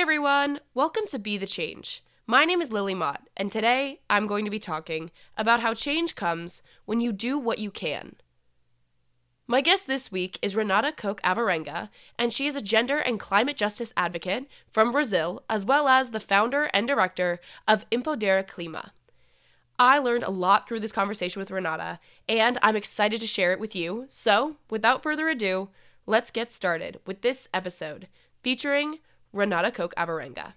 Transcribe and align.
Everyone, 0.00 0.60
welcome 0.72 1.06
to 1.08 1.18
Be 1.18 1.36
the 1.36 1.46
Change. 1.46 2.02
My 2.26 2.46
name 2.46 2.62
is 2.62 2.72
Lily 2.72 2.94
Mott, 2.94 3.28
and 3.36 3.52
today 3.52 4.00
I'm 4.08 4.26
going 4.26 4.46
to 4.46 4.50
be 4.50 4.58
talking 4.58 5.10
about 5.36 5.60
how 5.60 5.74
change 5.74 6.14
comes 6.14 6.62
when 6.86 7.02
you 7.02 7.12
do 7.12 7.38
what 7.38 7.58
you 7.58 7.70
can. 7.70 8.14
My 9.46 9.60
guest 9.60 9.86
this 9.86 10.10
week 10.10 10.38
is 10.40 10.56
Renata 10.56 10.92
Koch 10.92 11.20
Alvarenga, 11.20 11.90
and 12.18 12.32
she 12.32 12.46
is 12.46 12.56
a 12.56 12.62
gender 12.62 12.96
and 12.96 13.20
climate 13.20 13.58
justice 13.58 13.92
advocate 13.94 14.46
from 14.70 14.90
Brazil, 14.90 15.44
as 15.50 15.66
well 15.66 15.86
as 15.86 16.10
the 16.10 16.18
founder 16.18 16.70
and 16.72 16.88
director 16.88 17.38
of 17.68 17.84
Empodera 17.90 18.42
Clima. 18.42 18.92
I 19.78 19.98
learned 19.98 20.24
a 20.24 20.30
lot 20.30 20.66
through 20.66 20.80
this 20.80 20.92
conversation 20.92 21.40
with 21.40 21.50
Renata, 21.50 22.00
and 22.26 22.56
I'm 22.62 22.74
excited 22.74 23.20
to 23.20 23.26
share 23.26 23.52
it 23.52 23.60
with 23.60 23.76
you. 23.76 24.06
So, 24.08 24.56
without 24.70 25.02
further 25.02 25.28
ado, 25.28 25.68
let's 26.06 26.30
get 26.30 26.52
started 26.52 27.00
with 27.04 27.20
this 27.20 27.48
episode 27.52 28.08
featuring 28.42 29.00
Renata 29.32 29.70
Koch 29.70 29.94
Alvarenga. 29.96 30.54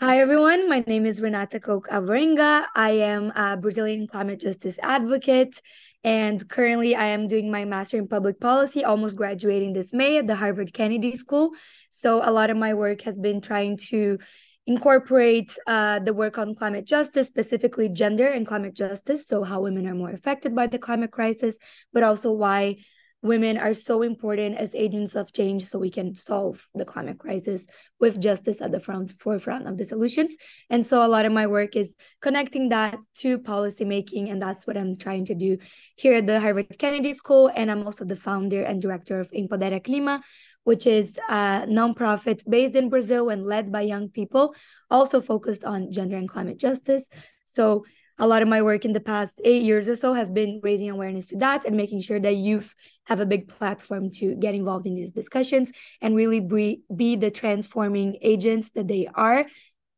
Hi, 0.00 0.18
everyone. 0.18 0.68
My 0.68 0.82
name 0.84 1.06
is 1.06 1.20
Renata 1.20 1.60
Koch 1.60 1.86
Alvarenga. 1.88 2.66
I 2.74 2.90
am 2.90 3.30
a 3.36 3.56
Brazilian 3.56 4.08
climate 4.08 4.40
justice 4.40 4.76
advocate, 4.82 5.62
and 6.02 6.48
currently 6.48 6.96
I 6.96 7.04
am 7.04 7.28
doing 7.28 7.48
my 7.48 7.64
master 7.64 7.98
in 7.98 8.08
public 8.08 8.40
policy, 8.40 8.84
almost 8.84 9.16
graduating 9.16 9.74
this 9.74 9.92
May 9.92 10.18
at 10.18 10.26
the 10.26 10.34
Harvard 10.34 10.72
Kennedy 10.72 11.14
School. 11.14 11.52
So, 11.88 12.20
a 12.28 12.32
lot 12.32 12.50
of 12.50 12.56
my 12.56 12.74
work 12.74 13.02
has 13.02 13.16
been 13.16 13.40
trying 13.40 13.76
to 13.90 14.18
incorporate 14.66 15.56
uh, 15.66 15.98
the 15.98 16.14
work 16.14 16.38
on 16.38 16.54
climate 16.54 16.86
justice, 16.86 17.26
specifically 17.26 17.88
gender 17.88 18.28
and 18.28 18.46
climate 18.46 18.74
justice. 18.74 19.26
So, 19.26 19.42
how 19.42 19.60
women 19.60 19.86
are 19.86 19.94
more 19.94 20.10
affected 20.10 20.54
by 20.54 20.66
the 20.66 20.78
climate 20.78 21.10
crisis, 21.10 21.56
but 21.92 22.02
also 22.02 22.32
why 22.32 22.76
women 23.22 23.56
are 23.56 23.72
so 23.72 24.02
important 24.02 24.56
as 24.56 24.74
agents 24.74 25.14
of 25.14 25.32
change 25.32 25.64
so 25.64 25.78
we 25.78 25.90
can 25.90 26.16
solve 26.16 26.66
the 26.74 26.84
climate 26.84 27.18
crisis 27.18 27.64
with 28.00 28.20
justice 28.20 28.60
at 28.60 28.72
the 28.72 28.80
front 28.80 29.12
forefront 29.20 29.66
of 29.68 29.78
the 29.78 29.84
solutions 29.84 30.36
and 30.70 30.84
so 30.84 31.06
a 31.06 31.08
lot 31.08 31.24
of 31.24 31.32
my 31.32 31.46
work 31.46 31.76
is 31.76 31.94
connecting 32.20 32.68
that 32.68 32.98
to 33.14 33.38
policymaking 33.38 34.30
and 34.30 34.42
that's 34.42 34.66
what 34.66 34.76
i'm 34.76 34.96
trying 34.96 35.24
to 35.24 35.34
do 35.34 35.56
here 35.96 36.14
at 36.14 36.26
the 36.26 36.40
harvard 36.40 36.66
kennedy 36.78 37.14
school 37.14 37.50
and 37.54 37.70
i'm 37.70 37.84
also 37.84 38.04
the 38.04 38.16
founder 38.16 38.62
and 38.62 38.82
director 38.82 39.20
of 39.20 39.30
empodera 39.30 39.80
clima 39.80 40.20
which 40.64 40.86
is 40.86 41.18
a 41.28 41.66
nonprofit 41.68 42.48
based 42.48 42.74
in 42.74 42.88
Brazil 42.88 43.28
and 43.28 43.44
led 43.44 43.72
by 43.72 43.80
young 43.82 44.08
people, 44.08 44.54
also 44.90 45.20
focused 45.20 45.64
on 45.64 45.92
gender 45.92 46.16
and 46.16 46.28
climate 46.28 46.58
justice. 46.58 47.08
So 47.44 47.84
a 48.18 48.26
lot 48.26 48.42
of 48.42 48.48
my 48.48 48.62
work 48.62 48.84
in 48.84 48.92
the 48.92 49.00
past 49.00 49.40
eight 49.44 49.62
years 49.62 49.88
or 49.88 49.96
so 49.96 50.14
has 50.14 50.30
been 50.30 50.60
raising 50.62 50.90
awareness 50.90 51.26
to 51.26 51.38
that 51.38 51.64
and 51.64 51.76
making 51.76 52.00
sure 52.02 52.20
that 52.20 52.36
youth 52.36 52.74
have 53.04 53.20
a 53.20 53.26
big 53.26 53.48
platform 53.48 54.10
to 54.10 54.34
get 54.36 54.54
involved 54.54 54.86
in 54.86 54.94
these 54.94 55.12
discussions 55.12 55.72
and 56.00 56.14
really 56.14 56.40
be, 56.40 56.82
be 56.94 57.16
the 57.16 57.30
transforming 57.30 58.16
agents 58.22 58.70
that 58.70 58.86
they 58.86 59.08
are 59.14 59.46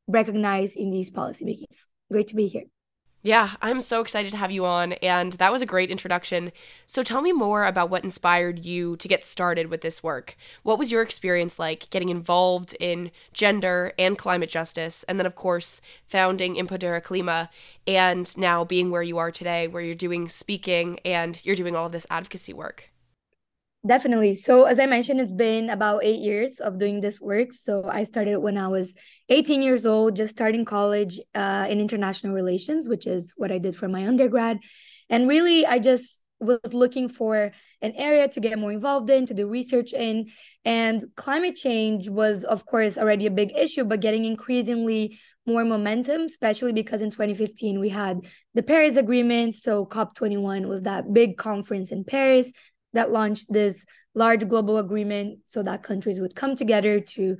recognized 0.06 0.77
in 0.77 0.91
these 0.91 1.11
policy 1.11 1.45
makings. 1.45 1.91
Great 2.11 2.28
to 2.28 2.37
be 2.37 2.47
here. 2.47 2.65
Yeah, 3.27 3.53
I'm 3.62 3.80
so 3.80 4.03
excited 4.03 4.33
to 4.33 4.36
have 4.36 4.50
you 4.50 4.67
on, 4.67 4.92
and 4.94 5.33
that 5.34 5.50
was 5.50 5.62
a 5.62 5.67
great 5.67 5.91
introduction. 5.91 6.53
So 6.84 7.03
tell 7.03 7.22
me 7.22 7.33
more 7.33 7.64
about 7.64 7.89
what 7.89 8.05
inspired 8.05 8.66
you 8.66 8.98
to 8.98 9.08
get 9.08 9.25
started 9.25 9.69
with 9.69 9.81
this 9.81 10.03
work. 10.03 10.36
What 10.62 10.78
was 10.78 10.92
your 10.92 11.00
experience 11.00 11.58
like 11.58 11.89
getting 11.89 12.11
involved 12.11 12.76
in 12.78 13.10
gender 13.32 13.94
and 13.99 14.19
climate 14.19 14.50
justice, 14.50 15.04
and 15.04 15.19
then, 15.19 15.25
of 15.25 15.37
course, 15.37 15.81
founding 16.06 16.56
Empodera 16.56 17.00
Clima, 17.03 17.49
and 17.87 18.37
now 18.37 18.62
being 18.62 18.91
where 18.91 19.03
you 19.03 19.16
are 19.16 19.31
today, 19.31 19.69
where 19.69 19.82
you're 19.82 19.94
doing 19.94 20.28
speaking 20.28 20.99
and 21.03 21.43
you're 21.47 21.56
doing 21.56 21.75
all 21.75 21.87
of 21.87 21.93
this 21.93 22.06
advocacy 22.10 22.53
work? 22.53 22.91
Definitely. 23.87 24.34
So, 24.34 24.65
as 24.65 24.78
I 24.78 24.87
mentioned, 24.87 25.21
it's 25.21 25.33
been 25.33 25.69
about 25.69 26.05
eight 26.05 26.21
years 26.21 26.59
of 26.59 26.78
doing 26.78 27.03
this 27.03 27.21
work. 27.21 27.53
So, 27.53 27.84
I 27.84 28.05
started 28.05 28.39
when 28.39 28.56
I 28.56 28.69
was 28.69 28.95
18 29.28 29.62
years 29.62 29.84
old, 29.84 30.17
just 30.17 30.31
starting 30.31 30.65
college 30.65 31.21
uh, 31.34 31.67
in 31.69 31.81
international 31.81 32.33
relations, 32.33 32.89
which 32.89 33.06
is 33.06 33.34
what 33.37 33.53
I 33.53 33.59
did 33.59 33.77
for 33.77 33.87
my 33.87 34.06
undergrad. 34.06 34.61
And 35.11 35.28
really, 35.28 35.67
I 35.67 35.81
just 35.81 36.23
was 36.41 36.73
looking 36.73 37.09
for 37.09 37.53
an 37.83 37.93
area 37.93 38.27
to 38.28 38.41
get 38.41 38.59
more 38.59 38.73
involved 38.73 39.11
in, 39.11 39.27
to 39.27 39.34
do 39.34 39.47
research 39.47 39.93
in. 39.93 40.28
And 40.65 41.05
climate 41.17 41.55
change 41.55 42.09
was, 42.09 42.44
of 42.44 42.65
course, 42.65 42.97
already 42.97 43.27
a 43.27 43.31
big 43.31 43.53
issue, 43.56 43.84
but 43.84 44.00
getting 44.00 44.25
increasingly 44.25 45.19
more 45.47 45.65
momentum, 45.65 46.23
especially 46.23 46.73
because 46.73 47.03
in 47.03 47.11
2015 47.11 47.81
we 47.81 47.91
had 47.91 48.21
the 48.55 48.62
Paris 48.62 48.97
Agreement. 48.97 49.55
So, 49.55 49.84
COP21 49.84 50.67
was 50.69 50.83
that 50.83 51.12
big 51.12 51.37
conference 51.37 51.93
in 51.93 52.05
Paris 52.05 52.50
that 52.94 53.12
launched 53.12 53.53
this 53.53 53.84
large 54.15 54.49
global 54.49 54.78
agreement 54.78 55.41
so 55.47 55.62
that 55.62 55.82
countries 55.82 56.21
would 56.21 56.34
come 56.34 56.56
together 56.56 57.00
to 57.00 57.37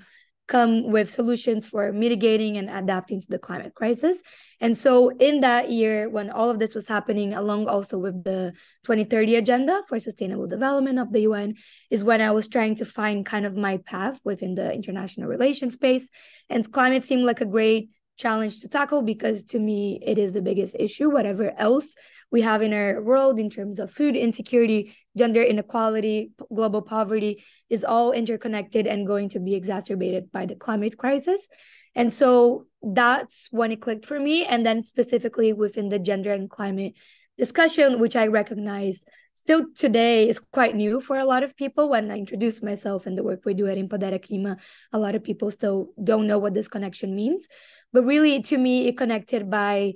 come 0.47 0.91
with 0.91 1.09
solutions 1.09 1.67
for 1.67 1.91
mitigating 1.93 2.59
and 2.59 2.69
adapting 2.69 3.21
to 3.21 3.27
the 3.31 3.39
climate 3.39 3.75
crisis. 3.75 4.21
And 4.61 4.77
so, 4.77 5.11
in 5.11 5.41
that 5.41 5.71
year, 5.71 6.09
when 6.11 6.31
all 6.31 6.51
of 6.51 6.59
this 6.59 6.75
was 6.75 6.87
happening, 6.87 7.35
along 7.35 7.67
also 7.67 7.99
with 7.99 8.25
the 8.25 8.53
2030 8.85 9.37
Agenda 9.37 9.83
for 9.89 9.99
Sustainable 9.99 10.47
Development 10.47 10.99
of 10.99 11.13
the 11.13 11.21
UN, 11.21 11.55
is 11.91 12.05
when 12.05 12.21
I 12.21 12.31
was 12.31 12.47
trying 12.47 12.75
to 12.77 12.85
find 12.85 13.25
kind 13.25 13.47
of 13.47 13.57
my 13.57 13.79
path 13.79 14.21
within 14.25 14.55
the 14.55 14.73
international 14.73 15.29
relations 15.29 15.75
space. 15.75 16.11
And 16.51 16.71
climate 16.71 17.07
seemed 17.07 17.25
like 17.25 17.41
a 17.41 17.47
great 17.47 17.91
challenge 18.17 18.61
to 18.61 18.69
tackle 18.69 19.03
because 19.03 19.45
to 19.45 19.59
me, 19.59 19.99
it 20.05 20.19
is 20.19 20.33
the 20.33 20.43
biggest 20.43 20.77
issue, 20.79 21.11
whatever 21.11 21.53
else 21.57 21.95
we 22.35 22.41
have 22.41 22.63
in 22.63 22.75
our 22.75 23.01
world 23.01 23.39
in 23.39 23.49
terms 23.49 23.79
of 23.79 23.93
food 23.93 24.17
insecurity, 24.17 24.93
gender 25.17 25.41
inequality, 25.41 26.33
global 26.53 26.83
poverty 26.83 27.45
is 27.71 27.85
all 27.85 28.11
interconnected 28.11 28.89
and 28.89 29.07
going 29.07 29.29
to 29.29 29.39
be 29.39 29.55
exacerbated 29.55 30.33
by 30.33 30.45
the 30.45 30.57
climate 30.57 30.99
crisis. 30.99 31.47
And 31.95 32.13
so 32.13 32.67
that's 32.83 33.47
when 33.53 33.71
it 33.71 33.81
clicked 33.81 34.05
for 34.05 34.19
me. 34.19 34.45
And 34.45 34.67
then 34.67 34.83
specifically 34.83 35.53
within 35.53 35.91
the 35.91 36.01
gender 36.01 36.33
and 36.33 36.51
climate 36.51 36.95
discussion, 37.39 38.01
which 38.01 38.17
I 38.17 38.27
recognize 38.27 39.05
still 39.35 39.67
today 39.73 40.29
is 40.29 40.41
quite 40.41 40.75
new 40.75 41.01
for 41.01 41.17
a 41.17 41.25
lot 41.25 41.45
of 41.45 41.55
people. 41.55 41.89
When 41.89 42.11
I 42.11 42.19
introduce 42.19 42.65
myself 42.65 43.07
and 43.07 43.17
the 43.17 43.23
work 43.23 43.43
we 43.45 43.55
do 43.55 43.69
at 43.69 43.79
Empodera 43.79 44.19
Clima, 44.19 44.59
a 44.93 44.99
lot 44.99 45.15
of 45.15 45.23
people 45.23 45.53
still 45.53 45.91
don't 46.03 46.27
know 46.27 46.39
what 46.39 46.55
this 46.55 46.67
connection 46.67 47.15
means. 47.15 47.47
But 47.93 48.03
really, 48.03 48.43
to 48.43 48.59
me, 48.59 48.89
it 48.89 48.97
connected 48.97 49.49
by 49.49 49.95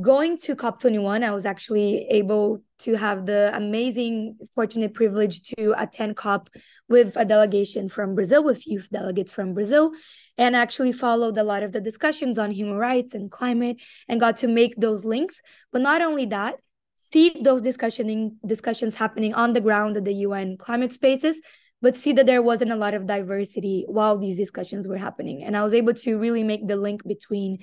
going 0.00 0.36
to 0.38 0.56
COP21, 0.56 1.22
I 1.22 1.30
was 1.30 1.46
actually 1.46 2.06
able 2.10 2.62
to 2.80 2.94
have 2.94 3.26
the 3.26 3.54
amazing, 3.54 4.36
fortunate 4.54 4.92
privilege 4.92 5.42
to 5.42 5.74
attend 5.78 6.16
COP 6.16 6.50
with 6.88 7.16
a 7.16 7.24
delegation 7.24 7.88
from 7.88 8.14
Brazil, 8.14 8.42
with 8.42 8.66
youth 8.66 8.88
delegates 8.90 9.30
from 9.30 9.54
Brazil, 9.54 9.92
and 10.36 10.56
actually 10.56 10.92
followed 10.92 11.38
a 11.38 11.44
lot 11.44 11.62
of 11.62 11.72
the 11.72 11.80
discussions 11.80 12.38
on 12.38 12.50
human 12.50 12.76
rights 12.76 13.14
and 13.14 13.30
climate 13.30 13.76
and 14.08 14.20
got 14.20 14.38
to 14.38 14.48
make 14.48 14.74
those 14.76 15.04
links. 15.04 15.40
But 15.72 15.82
not 15.82 16.02
only 16.02 16.26
that, 16.26 16.56
see 16.96 17.36
those 17.40 17.62
discussioning 17.62 18.36
discussions 18.44 18.96
happening 18.96 19.34
on 19.34 19.52
the 19.52 19.60
ground 19.60 19.96
at 19.96 20.04
the 20.04 20.14
UN 20.14 20.56
climate 20.56 20.92
spaces, 20.92 21.40
but 21.80 21.96
see 21.96 22.12
that 22.14 22.26
there 22.26 22.42
wasn't 22.42 22.72
a 22.72 22.76
lot 22.76 22.94
of 22.94 23.06
diversity 23.06 23.84
while 23.86 24.18
these 24.18 24.38
discussions 24.38 24.88
were 24.88 24.96
happening. 24.96 25.44
And 25.44 25.56
I 25.56 25.62
was 25.62 25.74
able 25.74 25.94
to 25.94 26.18
really 26.18 26.42
make 26.42 26.66
the 26.66 26.76
link 26.76 27.06
between 27.06 27.58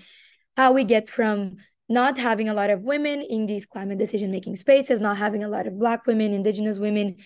how 0.56 0.72
we 0.72 0.84
get 0.84 1.10
from 1.10 1.58
not 1.92 2.18
having 2.18 2.50
a 2.50 2.54
lot 2.54 2.70
of 2.70 2.82
women 2.82 3.22
in 3.22 3.46
these 3.46 3.66
climate 3.66 3.98
decision 3.98 4.32
making 4.32 4.56
spaces, 4.56 5.00
not 5.00 5.18
having 5.18 5.44
a 5.44 5.50
lot 5.50 5.68
of 5.68 5.78
Black 5.78 6.08
women, 6.08 6.34
Indigenous 6.34 6.80
women 6.80 7.18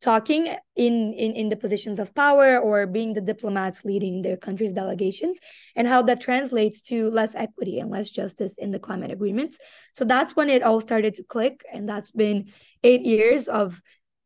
talking 0.00 0.48
in, 0.76 1.12
in, 1.14 1.32
in 1.32 1.48
the 1.48 1.56
positions 1.56 1.98
of 1.98 2.14
power 2.14 2.58
or 2.58 2.86
being 2.86 3.14
the 3.14 3.20
diplomats 3.20 3.84
leading 3.84 4.22
their 4.22 4.36
country's 4.36 4.72
delegations, 4.72 5.38
and 5.76 5.88
how 5.88 6.02
that 6.02 6.20
translates 6.20 6.82
to 6.82 7.08
less 7.10 7.34
equity 7.34 7.78
and 7.78 7.90
less 7.90 8.10
justice 8.10 8.56
in 8.58 8.70
the 8.70 8.78
climate 8.78 9.10
agreements. 9.10 9.56
So 9.94 10.04
that's 10.04 10.36
when 10.36 10.50
it 10.50 10.62
all 10.62 10.80
started 10.80 11.14
to 11.14 11.22
click. 11.22 11.64
And 11.72 11.88
that's 11.88 12.10
been 12.10 12.52
eight 12.82 13.02
years 13.02 13.48
of 13.48 13.80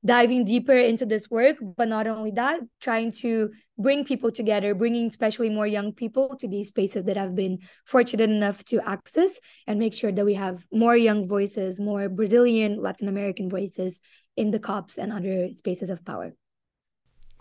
diving 0.05 0.45
deeper 0.45 0.77
into 0.77 1.05
this 1.05 1.29
work 1.29 1.57
but 1.77 1.89
not 1.89 2.07
only 2.07 2.31
that 2.31 2.61
trying 2.81 3.11
to 3.11 3.51
bring 3.79 4.05
people 4.05 4.31
together 4.31 4.75
bringing 4.75 5.07
especially 5.07 5.51
more 5.51 5.67
young 5.67 5.93
people 5.93 6.37
to 6.37 6.47
these 6.47 6.69
spaces 6.69 7.05
that 7.05 7.17
have 7.17 7.35
been 7.35 7.59
fortunate 7.85 8.31
enough 8.31 8.63
to 8.65 8.81
access 8.89 9.41
and 9.67 9.79
make 9.79 9.93
sure 9.93 10.13
that 10.13 10.25
we 10.25 10.35
have 10.35 10.65
more 10.73 10.97
young 10.97 11.27
voices 11.27 11.81
more 11.81 12.09
brazilian 12.09 12.81
latin 12.81 13.09
american 13.09 13.51
voices 13.51 14.01
in 14.37 14.53
the 14.53 14.61
cops 14.61 14.99
and 14.99 15.13
other 15.13 15.49
spaces 15.57 15.91
of 15.91 16.05
power 16.05 16.33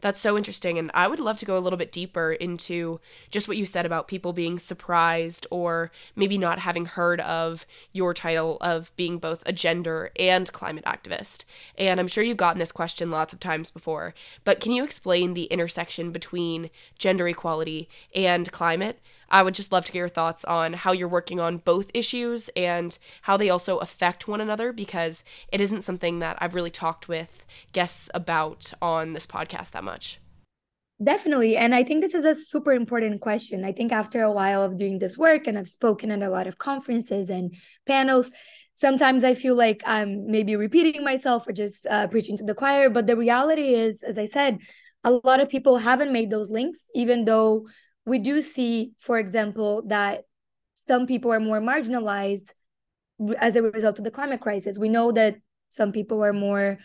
that's 0.01 0.19
so 0.19 0.37
interesting. 0.37 0.77
And 0.77 0.91
I 0.93 1.07
would 1.07 1.19
love 1.19 1.37
to 1.37 1.45
go 1.45 1.57
a 1.57 1.59
little 1.59 1.77
bit 1.77 1.91
deeper 1.91 2.31
into 2.33 2.99
just 3.31 3.47
what 3.47 3.57
you 3.57 3.65
said 3.65 3.85
about 3.85 4.07
people 4.07 4.33
being 4.33 4.59
surprised 4.59 5.47
or 5.49 5.91
maybe 6.15 6.37
not 6.37 6.59
having 6.59 6.85
heard 6.85 7.19
of 7.21 7.65
your 7.93 8.13
title 8.13 8.57
of 8.61 8.95
being 8.95 9.17
both 9.17 9.43
a 9.45 9.53
gender 9.53 10.11
and 10.17 10.51
climate 10.51 10.85
activist. 10.85 11.45
And 11.77 11.99
I'm 11.99 12.07
sure 12.07 12.23
you've 12.23 12.37
gotten 12.37 12.59
this 12.59 12.71
question 12.71 13.09
lots 13.09 13.33
of 13.33 13.39
times 13.39 13.71
before, 13.71 14.13
but 14.43 14.59
can 14.59 14.71
you 14.71 14.83
explain 14.83 15.33
the 15.33 15.45
intersection 15.45 16.11
between 16.11 16.69
gender 16.97 17.27
equality 17.27 17.89
and 18.13 18.51
climate? 18.51 18.99
I 19.29 19.43
would 19.43 19.53
just 19.53 19.71
love 19.71 19.85
to 19.85 19.91
get 19.91 19.99
your 19.99 20.09
thoughts 20.09 20.45
on 20.45 20.73
how 20.73 20.91
you're 20.91 21.07
working 21.07 21.39
on 21.39 21.57
both 21.57 21.91
issues 21.93 22.49
and 22.55 22.97
how 23.23 23.37
they 23.37 23.49
also 23.49 23.77
affect 23.77 24.27
one 24.27 24.41
another 24.41 24.71
because 24.71 25.23
it 25.51 25.61
isn't 25.61 25.83
something 25.83 26.19
that 26.19 26.37
I've 26.39 26.53
really 26.53 26.71
talked 26.71 27.07
with 27.07 27.45
guests 27.73 28.09
about 28.13 28.73
on 28.81 29.13
this 29.13 29.27
podcast 29.27 29.71
that 29.71 29.83
much. 29.83 30.19
Definitely. 31.03 31.55
And 31.55 31.75
I 31.75 31.83
think 31.83 32.01
this 32.01 32.15
is 32.15 32.25
a 32.25 32.33
super 32.33 32.71
important 32.71 33.21
question. 33.21 33.63
I 33.63 33.71
think 33.71 33.91
after 33.91 34.23
a 34.23 34.31
while 34.31 34.63
of 34.63 34.77
doing 34.77 34.97
this 34.97 35.15
work, 35.17 35.45
and 35.45 35.57
I've 35.57 35.69
spoken 35.69 36.09
at 36.11 36.23
a 36.23 36.29
lot 36.29 36.47
of 36.47 36.57
conferences 36.57 37.29
and 37.29 37.55
panels, 37.85 38.31
sometimes 38.73 39.23
I 39.23 39.35
feel 39.35 39.55
like 39.55 39.83
I'm 39.85 40.31
maybe 40.31 40.55
repeating 40.55 41.03
myself 41.03 41.47
or 41.47 41.51
just 41.51 41.85
uh, 41.85 42.07
preaching 42.07 42.35
to 42.37 42.43
the 42.43 42.55
choir. 42.55 42.89
But 42.89 43.05
the 43.05 43.15
reality 43.15 43.75
is, 43.75 44.01
as 44.01 44.17
I 44.17 44.25
said, 44.25 44.57
a 45.03 45.11
lot 45.11 45.39
of 45.39 45.49
people 45.49 45.77
haven't 45.77 46.11
made 46.11 46.31
those 46.31 46.49
links, 46.49 46.85
even 46.95 47.25
though 47.25 47.67
we 48.07 48.19
do 48.19 48.41
see, 48.41 48.93
for 48.99 49.19
example, 49.19 49.83
that 49.87 50.23
some 50.75 51.05
people 51.05 51.31
are 51.31 51.41
more 51.41 51.59
marginalized 51.59 52.53
as 53.37 53.55
a 53.57 53.61
result 53.61 53.99
of 53.99 54.05
the 54.05 54.11
climate 54.11 54.39
crisis. 54.39 54.79
We 54.79 54.87
know 54.87 55.11
that 55.11 55.35
some 55.69 55.91
people 55.91 56.23
are 56.23 56.31
more 56.31 56.77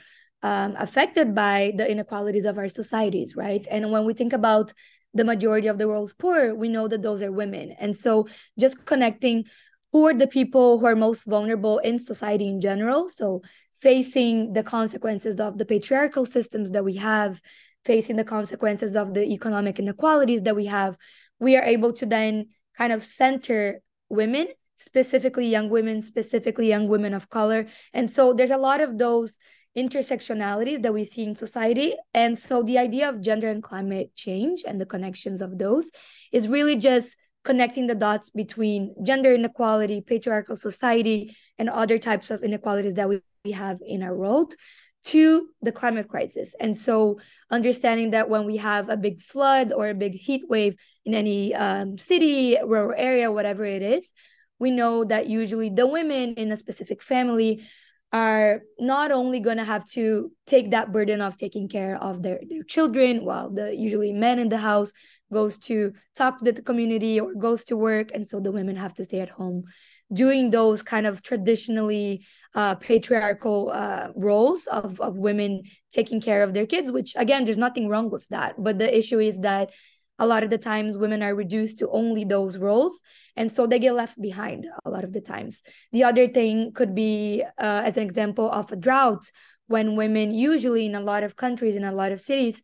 um, 0.42 0.74
affected 0.76 1.34
by 1.34 1.74
the 1.76 1.88
inequalities 1.88 2.44
of 2.44 2.58
our 2.58 2.68
societies, 2.68 3.36
right? 3.36 3.64
And 3.70 3.92
when 3.92 4.04
we 4.04 4.14
think 4.14 4.32
about 4.32 4.72
the 5.14 5.24
majority 5.24 5.68
of 5.68 5.78
the 5.78 5.86
world's 5.86 6.12
poor, 6.12 6.54
we 6.54 6.68
know 6.68 6.88
that 6.88 7.02
those 7.02 7.22
are 7.22 7.30
women. 7.30 7.76
And 7.78 7.94
so 7.96 8.26
just 8.58 8.84
connecting 8.84 9.44
who 9.92 10.06
are 10.06 10.14
the 10.14 10.26
people 10.26 10.80
who 10.80 10.86
are 10.86 10.96
most 10.96 11.24
vulnerable 11.24 11.78
in 11.78 12.00
society 12.00 12.48
in 12.48 12.60
general. 12.60 13.08
So 13.08 13.42
facing 13.78 14.54
the 14.54 14.64
consequences 14.64 15.38
of 15.38 15.58
the 15.58 15.66
patriarchal 15.66 16.24
systems 16.24 16.72
that 16.72 16.84
we 16.84 16.96
have, 16.96 17.40
facing 17.84 18.16
the 18.16 18.24
consequences 18.24 18.96
of 18.96 19.14
the 19.14 19.24
economic 19.24 19.78
inequalities 19.78 20.42
that 20.42 20.56
we 20.56 20.66
have, 20.66 20.96
we 21.40 21.56
are 21.56 21.64
able 21.64 21.92
to 21.92 22.06
then 22.06 22.46
kind 22.76 22.92
of 22.92 23.02
center 23.02 23.80
women, 24.08 24.48
specifically 24.76 25.46
young 25.46 25.68
women, 25.68 26.02
specifically 26.02 26.68
young 26.68 26.88
women 26.88 27.14
of 27.14 27.28
color. 27.28 27.66
And 27.92 28.08
so 28.08 28.32
there's 28.32 28.50
a 28.50 28.56
lot 28.56 28.80
of 28.80 28.98
those 28.98 29.38
intersectionalities 29.76 30.82
that 30.82 30.92
we 30.92 31.04
see 31.04 31.24
in 31.24 31.34
society. 31.34 31.94
And 32.12 32.36
so 32.36 32.62
the 32.62 32.78
idea 32.78 33.08
of 33.08 33.22
gender 33.22 33.48
and 33.48 33.62
climate 33.62 34.14
change 34.14 34.64
and 34.66 34.80
the 34.80 34.86
connections 34.86 35.40
of 35.40 35.58
those 35.58 35.90
is 36.30 36.48
really 36.48 36.76
just 36.76 37.16
connecting 37.44 37.86
the 37.86 37.94
dots 37.94 38.30
between 38.30 38.94
gender 39.02 39.34
inequality, 39.34 40.00
patriarchal 40.00 40.56
society, 40.56 41.36
and 41.58 41.68
other 41.68 41.98
types 41.98 42.30
of 42.30 42.42
inequalities 42.42 42.94
that 42.94 43.08
we, 43.08 43.20
we 43.44 43.52
have 43.52 43.80
in 43.84 44.02
our 44.02 44.14
world 44.14 44.54
to 45.04 45.48
the 45.60 45.72
climate 45.72 46.08
crisis. 46.08 46.54
And 46.60 46.76
so 46.76 47.18
understanding 47.50 48.10
that 48.10 48.28
when 48.28 48.44
we 48.44 48.56
have 48.58 48.88
a 48.88 48.96
big 48.96 49.20
flood 49.20 49.72
or 49.72 49.88
a 49.88 49.94
big 49.94 50.14
heat 50.14 50.44
wave 50.48 50.76
in 51.04 51.14
any 51.14 51.54
um, 51.54 51.98
city, 51.98 52.56
rural 52.64 52.94
area, 52.96 53.32
whatever 53.32 53.64
it 53.64 53.82
is, 53.82 54.12
we 54.58 54.70
know 54.70 55.04
that 55.04 55.26
usually 55.26 55.70
the 55.70 55.86
women 55.86 56.34
in 56.34 56.52
a 56.52 56.56
specific 56.56 57.02
family 57.02 57.64
are 58.12 58.60
not 58.78 59.10
only 59.10 59.40
going 59.40 59.56
to 59.56 59.64
have 59.64 59.84
to 59.86 60.30
take 60.46 60.70
that 60.70 60.92
burden 60.92 61.22
of 61.22 61.36
taking 61.36 61.68
care 61.68 61.96
of 61.96 62.22
their, 62.22 62.40
their 62.48 62.62
children 62.62 63.24
while 63.24 63.50
the 63.50 63.74
usually 63.74 64.12
men 64.12 64.38
in 64.38 64.50
the 64.50 64.58
house 64.58 64.92
goes 65.32 65.58
to 65.58 65.92
talk 66.14 66.38
to 66.38 66.52
the 66.52 66.62
community 66.62 67.18
or 67.18 67.34
goes 67.34 67.64
to 67.64 67.76
work 67.76 68.10
and 68.12 68.26
so 68.26 68.38
the 68.38 68.52
women 68.52 68.76
have 68.76 68.92
to 68.92 69.02
stay 69.02 69.20
at 69.20 69.30
home 69.30 69.64
doing 70.12 70.50
those 70.50 70.82
kind 70.82 71.06
of 71.06 71.22
traditionally 71.22 72.24
uh, 72.54 72.74
patriarchal 72.76 73.70
uh, 73.72 74.08
roles 74.14 74.66
of, 74.66 75.00
of 75.00 75.16
women 75.16 75.62
taking 75.90 76.20
care 76.20 76.42
of 76.42 76.52
their 76.52 76.66
kids 76.66 76.92
which 76.92 77.14
again 77.16 77.44
there's 77.44 77.58
nothing 77.58 77.88
wrong 77.88 78.10
with 78.10 78.26
that. 78.28 78.54
But 78.58 78.78
the 78.78 78.96
issue 78.96 79.18
is 79.18 79.40
that 79.40 79.70
a 80.18 80.26
lot 80.26 80.44
of 80.44 80.50
the 80.50 80.58
times 80.58 80.98
women 80.98 81.22
are 81.22 81.34
reduced 81.34 81.78
to 81.78 81.88
only 81.90 82.24
those 82.24 82.58
roles 82.58 83.00
and 83.36 83.50
so 83.50 83.66
they 83.66 83.78
get 83.78 83.94
left 83.94 84.20
behind 84.20 84.66
a 84.84 84.90
lot 84.90 85.04
of 85.04 85.12
the 85.12 85.20
times. 85.20 85.62
The 85.92 86.04
other 86.04 86.28
thing 86.28 86.72
could 86.72 86.94
be 86.94 87.42
uh, 87.58 87.82
as 87.84 87.96
an 87.96 88.04
example 88.04 88.50
of 88.50 88.70
a 88.70 88.76
drought 88.76 89.24
when 89.68 89.96
women 89.96 90.32
usually 90.32 90.86
in 90.86 90.94
a 90.94 91.00
lot 91.00 91.22
of 91.22 91.36
countries 91.36 91.76
in 91.76 91.84
a 91.84 91.92
lot 91.92 92.12
of 92.12 92.20
cities 92.20 92.62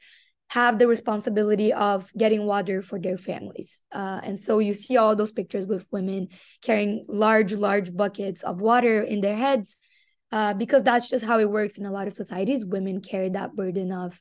have 0.48 0.78
the 0.78 0.86
responsibility 0.86 1.72
of 1.72 2.10
getting 2.16 2.46
water 2.46 2.80
for 2.80 2.98
their 2.98 3.18
families. 3.18 3.80
Uh, 3.92 4.20
and 4.22 4.38
so 4.38 4.58
you 4.58 4.72
see 4.72 4.96
all 4.96 5.14
those 5.14 5.30
pictures 5.30 5.66
with 5.66 5.86
women 5.90 6.28
carrying 6.62 7.04
large 7.08 7.52
large 7.52 7.94
buckets 7.94 8.42
of 8.42 8.60
water 8.60 9.02
in 9.02 9.20
their 9.20 9.36
heads. 9.36 9.76
Uh, 10.30 10.52
because 10.52 10.82
that's 10.82 11.08
just 11.08 11.24
how 11.24 11.38
it 11.38 11.50
works 11.50 11.78
in 11.78 11.86
a 11.86 11.90
lot 11.90 12.06
of 12.06 12.12
societies. 12.12 12.64
Women 12.64 13.00
carry 13.00 13.30
that 13.30 13.56
burden 13.56 13.92
of 13.92 14.20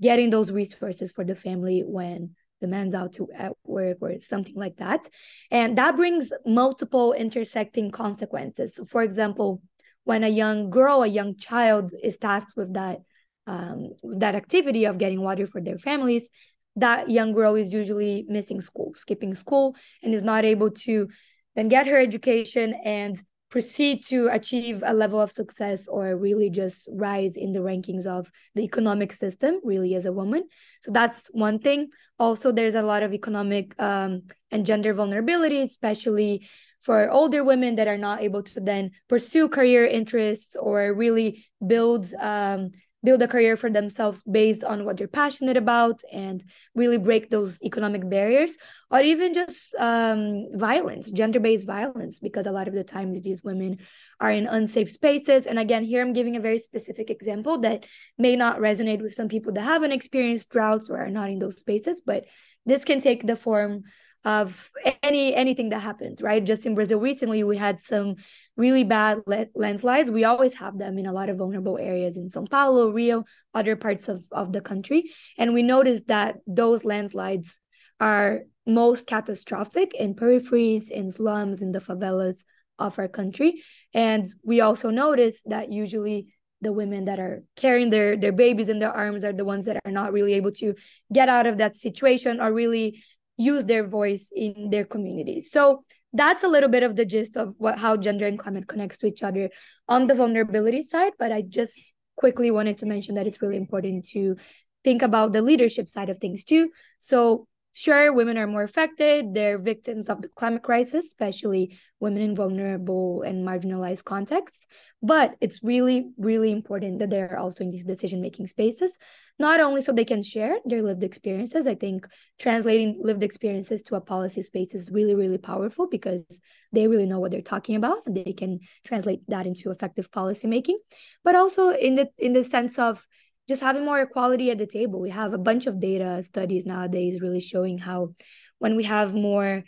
getting 0.00 0.30
those 0.30 0.52
resources 0.52 1.10
for 1.10 1.24
the 1.24 1.34
family 1.34 1.82
when 1.84 2.30
the 2.60 2.68
man's 2.68 2.94
out 2.94 3.12
to 3.14 3.28
at 3.36 3.52
work 3.64 3.98
or 4.00 4.20
something 4.20 4.54
like 4.54 4.76
that. 4.76 5.08
And 5.50 5.76
that 5.78 5.96
brings 5.96 6.30
multiple 6.46 7.12
intersecting 7.12 7.90
consequences. 7.90 8.76
So 8.76 8.84
for 8.84 9.02
example 9.02 9.62
when 10.04 10.24
a 10.24 10.28
young 10.28 10.70
girl 10.70 11.02
a 11.02 11.06
young 11.06 11.36
child 11.36 11.92
is 12.02 12.16
tasked 12.16 12.54
with 12.56 12.72
that 12.72 13.00
um, 13.48 13.90
that 14.20 14.34
activity 14.34 14.84
of 14.84 14.98
getting 14.98 15.20
water 15.20 15.46
for 15.46 15.60
their 15.60 15.78
families 15.78 16.30
that 16.78 17.10
young 17.10 17.32
girl 17.32 17.56
is 17.56 17.72
usually 17.72 18.24
missing 18.28 18.60
school 18.60 18.92
skipping 18.94 19.34
school 19.34 19.74
and 20.02 20.14
is 20.14 20.22
not 20.22 20.44
able 20.44 20.70
to 20.70 21.08
then 21.56 21.68
get 21.68 21.86
her 21.86 21.98
education 21.98 22.74
and 22.84 23.20
proceed 23.50 24.04
to 24.04 24.28
achieve 24.28 24.84
a 24.86 24.92
level 24.92 25.20
of 25.20 25.30
success 25.30 25.88
or 25.88 26.16
really 26.16 26.50
just 26.50 26.88
rise 26.92 27.34
in 27.36 27.52
the 27.52 27.60
rankings 27.60 28.06
of 28.06 28.30
the 28.54 28.62
economic 28.62 29.10
system 29.10 29.58
really 29.64 29.94
as 29.94 30.04
a 30.04 30.12
woman. 30.12 30.44
So 30.82 30.92
that's 30.92 31.28
one 31.32 31.58
thing. 31.58 31.88
Also 32.18 32.52
there's 32.52 32.74
a 32.74 32.82
lot 32.82 33.02
of 33.02 33.14
economic 33.14 33.74
um, 33.80 34.22
and 34.50 34.66
gender 34.66 34.92
vulnerability 34.92 35.60
especially 35.62 36.46
for 36.80 37.10
older 37.10 37.42
women 37.42 37.74
that 37.74 37.88
are 37.88 37.98
not 37.98 38.20
able 38.20 38.42
to 38.42 38.60
then 38.60 38.90
pursue 39.08 39.48
career 39.48 39.84
interests 39.84 40.54
or 40.54 40.94
really 40.94 41.46
build 41.66 42.12
um, 42.20 42.70
build 43.04 43.22
a 43.22 43.28
career 43.28 43.56
for 43.56 43.70
themselves 43.70 44.22
based 44.24 44.64
on 44.64 44.84
what 44.84 44.96
they're 44.96 45.06
passionate 45.06 45.56
about 45.56 46.00
and 46.12 46.44
really 46.74 46.98
break 46.98 47.30
those 47.30 47.62
economic 47.62 48.08
barriers 48.08 48.58
or 48.90 49.00
even 49.00 49.32
just 49.32 49.74
um, 49.76 50.46
violence 50.52 51.10
gender-based 51.10 51.66
violence 51.66 52.18
because 52.18 52.46
a 52.46 52.52
lot 52.52 52.66
of 52.66 52.74
the 52.74 52.82
times 52.82 53.22
these 53.22 53.42
women 53.44 53.78
are 54.20 54.32
in 54.32 54.48
unsafe 54.48 54.90
spaces. 54.90 55.46
And 55.46 55.58
again 55.58 55.84
here 55.84 56.02
i'm 56.02 56.12
giving 56.12 56.36
a 56.36 56.40
very 56.40 56.58
specific 56.58 57.10
example 57.10 57.58
that 57.60 57.86
may 58.16 58.34
not 58.34 58.58
resonate 58.58 59.00
with 59.00 59.14
some 59.14 59.28
people 59.28 59.52
that 59.52 59.62
haven't 59.62 59.92
experienced 59.92 60.50
droughts 60.50 60.90
or 60.90 60.98
are 60.98 61.10
not 61.10 61.30
in 61.30 61.38
those 61.38 61.58
spaces 61.58 62.00
but 62.04 62.24
this 62.66 62.84
can 62.84 63.00
take 63.00 63.26
the 63.26 63.36
form 63.36 63.84
of 64.24 64.70
any 65.02 65.34
anything 65.34 65.68
that 65.70 65.80
happens 65.80 66.20
right? 66.20 66.44
Just 66.44 66.66
in 66.66 66.74
brazil 66.74 67.00
recently 67.00 67.44
we 67.44 67.56
had 67.56 67.82
some 67.82 68.16
really 68.56 68.84
bad 68.84 69.22
landslides. 69.54 70.10
We 70.10 70.24
always 70.24 70.54
have 70.54 70.78
them 70.78 70.98
in 70.98 71.06
a 71.06 71.12
lot 71.12 71.28
of 71.28 71.38
vulnerable 71.38 71.78
areas 71.78 72.16
in 72.16 72.28
sao 72.28 72.44
paulo 72.44 72.90
rio 72.90 73.24
other 73.54 73.76
parts 73.76 74.08
of, 74.08 74.24
of 74.32 74.52
the 74.52 74.60
country. 74.60 75.10
And 75.38 75.54
we 75.54 75.62
noticed 75.62 76.08
that 76.08 76.38
those 76.46 76.84
landslides 76.84 77.58
are 78.00 78.42
most 78.66 79.06
catastrophic 79.06 79.94
in 79.94 80.14
peripheries 80.14 80.90
in 80.90 81.12
slums 81.12 81.62
in 81.62 81.72
the 81.72 81.80
favelas 81.80 82.44
of 82.78 82.98
our 82.98 83.08
country. 83.08 83.62
And 83.94 84.28
we 84.44 84.60
also 84.60 84.90
noticed 84.90 85.42
that 85.46 85.72
usually 85.72 86.34
the 86.60 86.72
women 86.72 87.04
that 87.04 87.18
are 87.18 87.44
carrying 87.56 87.90
their 87.90 88.16
their 88.16 88.32
babies 88.32 88.68
in 88.68 88.78
their 88.78 88.92
arms 88.92 89.24
are 89.24 89.32
the 89.32 89.44
ones 89.44 89.64
that 89.66 89.80
are 89.84 89.92
not 89.92 90.12
really 90.12 90.34
able 90.34 90.50
to 90.50 90.74
get 91.12 91.28
out 91.28 91.46
of 91.46 91.58
that 91.58 91.76
situation 91.76 92.40
or 92.40 92.52
really 92.52 93.02
use 93.38 93.64
their 93.64 93.86
voice 93.86 94.28
in 94.34 94.68
their 94.70 94.84
community. 94.84 95.40
So 95.40 95.84
that's 96.12 96.44
a 96.44 96.48
little 96.48 96.68
bit 96.68 96.82
of 96.82 96.96
the 96.96 97.04
gist 97.04 97.36
of 97.36 97.54
what 97.56 97.78
how 97.78 97.96
gender 97.96 98.26
and 98.26 98.38
climate 98.38 98.66
connects 98.66 98.98
to 98.98 99.06
each 99.06 99.22
other 99.22 99.48
on 99.88 100.06
the 100.06 100.14
vulnerability 100.14 100.82
side. 100.82 101.12
But 101.18 101.32
I 101.32 101.42
just 101.42 101.92
quickly 102.16 102.50
wanted 102.50 102.78
to 102.78 102.86
mention 102.86 103.14
that 103.14 103.26
it's 103.26 103.40
really 103.40 103.56
important 103.56 104.08
to 104.08 104.36
think 104.84 105.02
about 105.02 105.32
the 105.32 105.42
leadership 105.42 105.88
side 105.88 106.10
of 106.10 106.18
things 106.18 106.44
too. 106.44 106.70
So 106.98 107.46
Sure, 107.78 108.12
women 108.12 108.36
are 108.38 108.48
more 108.48 108.64
affected. 108.64 109.34
They're 109.34 109.56
victims 109.56 110.08
of 110.08 110.20
the 110.20 110.28
climate 110.28 110.64
crisis, 110.64 111.04
especially 111.06 111.78
women 112.00 112.22
in 112.22 112.34
vulnerable 112.34 113.22
and 113.22 113.46
marginalized 113.46 114.02
contexts. 114.02 114.66
But 115.00 115.36
it's 115.40 115.62
really, 115.62 116.10
really 116.18 116.50
important 116.50 116.98
that 116.98 117.10
they're 117.10 117.38
also 117.38 117.62
in 117.62 117.70
these 117.70 117.84
decision 117.84 118.20
making 118.20 118.48
spaces, 118.48 118.98
not 119.38 119.60
only 119.60 119.80
so 119.80 119.92
they 119.92 120.04
can 120.04 120.24
share 120.24 120.58
their 120.64 120.82
lived 120.82 121.04
experiences. 121.04 121.68
I 121.68 121.76
think 121.76 122.08
translating 122.40 122.98
lived 123.00 123.22
experiences 123.22 123.82
to 123.82 123.94
a 123.94 124.00
policy 124.00 124.42
space 124.42 124.74
is 124.74 124.90
really, 124.90 125.14
really 125.14 125.38
powerful 125.38 125.86
because 125.86 126.24
they 126.72 126.88
really 126.88 127.06
know 127.06 127.20
what 127.20 127.30
they're 127.30 127.42
talking 127.42 127.76
about 127.76 127.98
and 128.06 128.16
they 128.16 128.32
can 128.32 128.58
translate 128.84 129.20
that 129.28 129.46
into 129.46 129.70
effective 129.70 130.10
policy 130.10 130.48
making. 130.48 130.80
But 131.22 131.36
also 131.36 131.70
in 131.70 131.94
the 131.94 132.08
in 132.18 132.32
the 132.32 132.42
sense 132.42 132.76
of 132.76 133.06
just 133.48 133.62
having 133.62 133.84
more 133.84 134.00
equality 134.00 134.50
at 134.50 134.58
the 134.58 134.66
table. 134.66 135.00
We 135.00 135.10
have 135.10 135.32
a 135.32 135.38
bunch 135.38 135.66
of 135.66 135.80
data 135.80 136.22
studies 136.22 136.66
nowadays 136.66 137.20
really 137.20 137.40
showing 137.40 137.78
how 137.78 138.14
when 138.58 138.76
we 138.76 138.84
have 138.84 139.14
more 139.14 139.64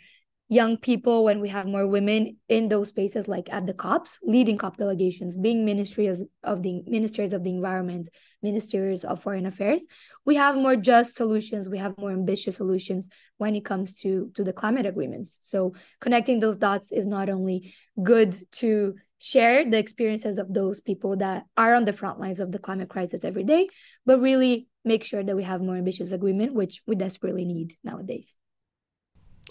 young 0.51 0.75
people, 0.75 1.23
when 1.23 1.39
we 1.39 1.47
have 1.47 1.65
more 1.65 1.87
women 1.87 2.35
in 2.49 2.67
those 2.67 2.89
spaces, 2.89 3.25
like 3.29 3.47
at 3.53 3.65
the 3.65 3.73
COPs, 3.73 4.19
leading 4.21 4.57
COP 4.57 4.75
delegations, 4.75 5.37
being 5.37 5.63
ministries 5.63 6.25
of 6.43 6.61
the 6.61 6.83
ministers 6.85 7.31
of 7.31 7.45
the 7.45 7.51
environment, 7.51 8.09
ministers 8.43 9.05
of 9.05 9.23
foreign 9.23 9.45
affairs, 9.45 9.81
we 10.25 10.35
have 10.35 10.57
more 10.57 10.75
just 10.75 11.15
solutions. 11.15 11.69
We 11.69 11.77
have 11.77 11.97
more 11.97 12.11
ambitious 12.11 12.57
solutions 12.57 13.07
when 13.37 13.55
it 13.55 13.63
comes 13.63 13.95
to 14.01 14.29
to 14.33 14.43
the 14.43 14.51
climate 14.51 14.85
agreements. 14.85 15.39
So 15.41 15.73
connecting 16.01 16.41
those 16.41 16.57
dots 16.57 16.91
is 16.91 17.05
not 17.05 17.29
only 17.29 17.73
good 18.03 18.35
to 18.63 18.95
share 19.19 19.69
the 19.69 19.77
experiences 19.77 20.37
of 20.37 20.53
those 20.53 20.81
people 20.81 21.15
that 21.17 21.45
are 21.55 21.75
on 21.75 21.85
the 21.85 21.93
front 21.93 22.19
lines 22.19 22.41
of 22.41 22.51
the 22.51 22.59
climate 22.59 22.89
crisis 22.89 23.23
every 23.23 23.45
day, 23.45 23.69
but 24.05 24.19
really 24.19 24.67
make 24.83 25.05
sure 25.05 25.23
that 25.23 25.35
we 25.37 25.43
have 25.43 25.61
more 25.61 25.77
ambitious 25.77 26.11
agreement, 26.11 26.53
which 26.53 26.81
we 26.85 26.95
desperately 26.95 27.45
need 27.45 27.77
nowadays. 27.85 28.35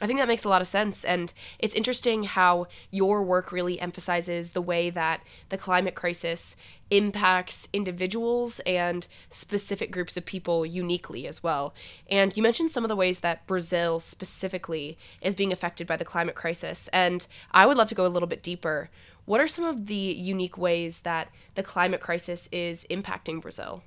I 0.00 0.07
think 0.07 0.19
that 0.19 0.28
makes 0.28 0.45
a 0.45 0.49
lot 0.49 0.62
of 0.62 0.66
sense. 0.66 1.04
And 1.04 1.33
it's 1.59 1.75
interesting 1.75 2.25
how 2.25 2.66
your 2.90 3.23
work 3.23 3.52
really 3.52 3.78
emphasizes 3.80 4.50
the 4.50 4.62
way 4.62 4.88
that 4.90 5.23
the 5.50 5.59
climate 5.59 5.95
crisis 5.95 6.57
impacts 6.90 7.69
individuals 7.73 8.61
and 8.61 9.07
specific 9.28 9.90
groups 9.90 10.16
of 10.16 10.25
people 10.25 10.64
uniquely 10.64 11.26
as 11.26 11.42
well. 11.42 11.75
And 12.11 12.37
you 12.37 12.42
mentioned 12.42 12.71
some 12.71 12.85
of 12.85 12.88
the 12.88 12.97
ways 12.97 13.21
that 13.21 13.47
Brazil 13.47 14.00
specifically 14.00 14.99
is 15.21 15.35
being 15.35 15.52
affected 15.52 15.87
by 15.87 15.97
the 15.97 16.04
climate 16.04 16.35
crisis. 16.35 16.88
And 16.92 17.26
I 17.52 17.66
would 17.66 17.76
love 17.76 17.88
to 17.88 17.95
go 17.95 18.07
a 18.07 18.09
little 18.09 18.28
bit 18.28 18.42
deeper. 18.42 18.88
What 19.26 19.40
are 19.40 19.49
some 19.49 19.64
of 19.64 19.87
the 19.87 19.95
unique 19.95 20.57
ways 20.57 21.00
that 21.00 21.28
the 21.54 21.62
climate 21.62 22.00
crisis 22.00 22.49
is 22.50 22.87
impacting 22.90 23.40
Brazil? 23.40 23.83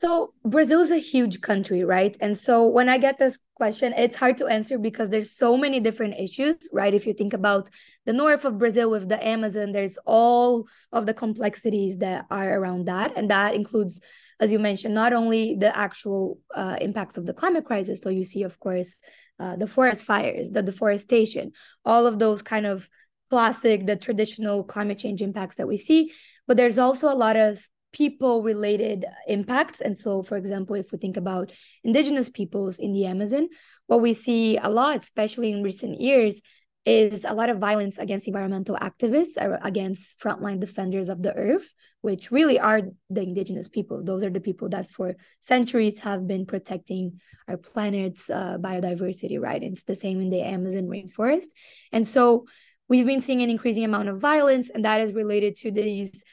So 0.00 0.32
Brazil 0.44 0.80
is 0.80 0.92
a 0.92 0.98
huge 0.98 1.40
country, 1.40 1.82
right? 1.82 2.16
And 2.20 2.38
so 2.38 2.68
when 2.68 2.88
I 2.88 2.98
get 2.98 3.18
this 3.18 3.40
question, 3.56 3.92
it's 3.94 4.14
hard 4.14 4.38
to 4.38 4.46
answer 4.46 4.78
because 4.78 5.08
there's 5.08 5.36
so 5.36 5.56
many 5.56 5.80
different 5.80 6.14
issues, 6.20 6.68
right? 6.72 6.94
If 6.94 7.04
you 7.04 7.12
think 7.12 7.32
about 7.32 7.68
the 8.06 8.12
north 8.12 8.44
of 8.44 8.58
Brazil 8.58 8.90
with 8.90 9.08
the 9.08 9.20
Amazon, 9.26 9.72
there's 9.72 9.98
all 10.06 10.68
of 10.92 11.06
the 11.06 11.14
complexities 11.14 11.98
that 11.98 12.26
are 12.30 12.48
around 12.60 12.84
that, 12.86 13.14
and 13.16 13.28
that 13.32 13.56
includes, 13.56 14.00
as 14.38 14.52
you 14.52 14.60
mentioned, 14.60 14.94
not 14.94 15.12
only 15.12 15.56
the 15.56 15.76
actual 15.76 16.38
uh, 16.54 16.76
impacts 16.80 17.18
of 17.18 17.26
the 17.26 17.34
climate 17.34 17.64
crisis. 17.64 17.98
So 18.00 18.08
you 18.08 18.22
see, 18.22 18.44
of 18.44 18.60
course, 18.60 19.00
uh, 19.40 19.56
the 19.56 19.66
forest 19.66 20.04
fires, 20.04 20.52
the 20.52 20.62
deforestation, 20.62 21.50
all 21.84 22.06
of 22.06 22.20
those 22.20 22.40
kind 22.40 22.66
of 22.66 22.88
classic, 23.30 23.84
the 23.84 23.96
traditional 23.96 24.62
climate 24.62 24.98
change 24.98 25.22
impacts 25.22 25.56
that 25.56 25.66
we 25.66 25.76
see. 25.76 26.12
But 26.46 26.56
there's 26.56 26.78
also 26.78 27.12
a 27.12 27.18
lot 27.18 27.34
of 27.34 27.66
people 27.92 28.42
related 28.42 29.04
impacts. 29.26 29.80
And 29.80 29.96
so, 29.96 30.22
for 30.22 30.36
example, 30.36 30.76
if 30.76 30.92
we 30.92 30.98
think 30.98 31.16
about 31.16 31.52
indigenous 31.84 32.28
peoples 32.28 32.78
in 32.78 32.92
the 32.92 33.06
Amazon, 33.06 33.48
what 33.86 34.00
we 34.00 34.12
see 34.12 34.56
a 34.58 34.68
lot, 34.68 35.02
especially 35.02 35.52
in 35.52 35.62
recent 35.62 36.00
years, 36.00 36.40
is 36.84 37.24
a 37.24 37.34
lot 37.34 37.50
of 37.50 37.58
violence 37.58 37.98
against 37.98 38.28
environmental 38.28 38.76
activists, 38.76 39.36
uh, 39.40 39.58
against 39.62 40.18
frontline 40.20 40.58
defenders 40.58 41.10
of 41.10 41.22
the 41.22 41.34
earth, 41.34 41.74
which 42.00 42.30
really 42.30 42.58
are 42.58 42.80
the 43.10 43.22
indigenous 43.22 43.68
people. 43.68 44.02
Those 44.02 44.24
are 44.24 44.30
the 44.30 44.40
people 44.40 44.70
that 44.70 44.90
for 44.90 45.16
centuries 45.40 45.98
have 45.98 46.26
been 46.26 46.46
protecting 46.46 47.20
our 47.46 47.58
planet's 47.58 48.30
uh, 48.30 48.56
biodiversity, 48.58 49.38
right? 49.38 49.62
And 49.62 49.74
it's 49.74 49.84
the 49.84 49.94
same 49.94 50.20
in 50.20 50.30
the 50.30 50.40
Amazon 50.40 50.84
rainforest. 50.84 51.48
And 51.92 52.06
so 52.06 52.46
we've 52.88 53.06
been 53.06 53.22
seeing 53.22 53.42
an 53.42 53.50
increasing 53.50 53.84
amount 53.84 54.08
of 54.08 54.18
violence, 54.18 54.70
and 54.70 54.84
that 54.86 55.02
is 55.02 55.12
related 55.12 55.56
to 55.56 55.70
these 55.70 56.24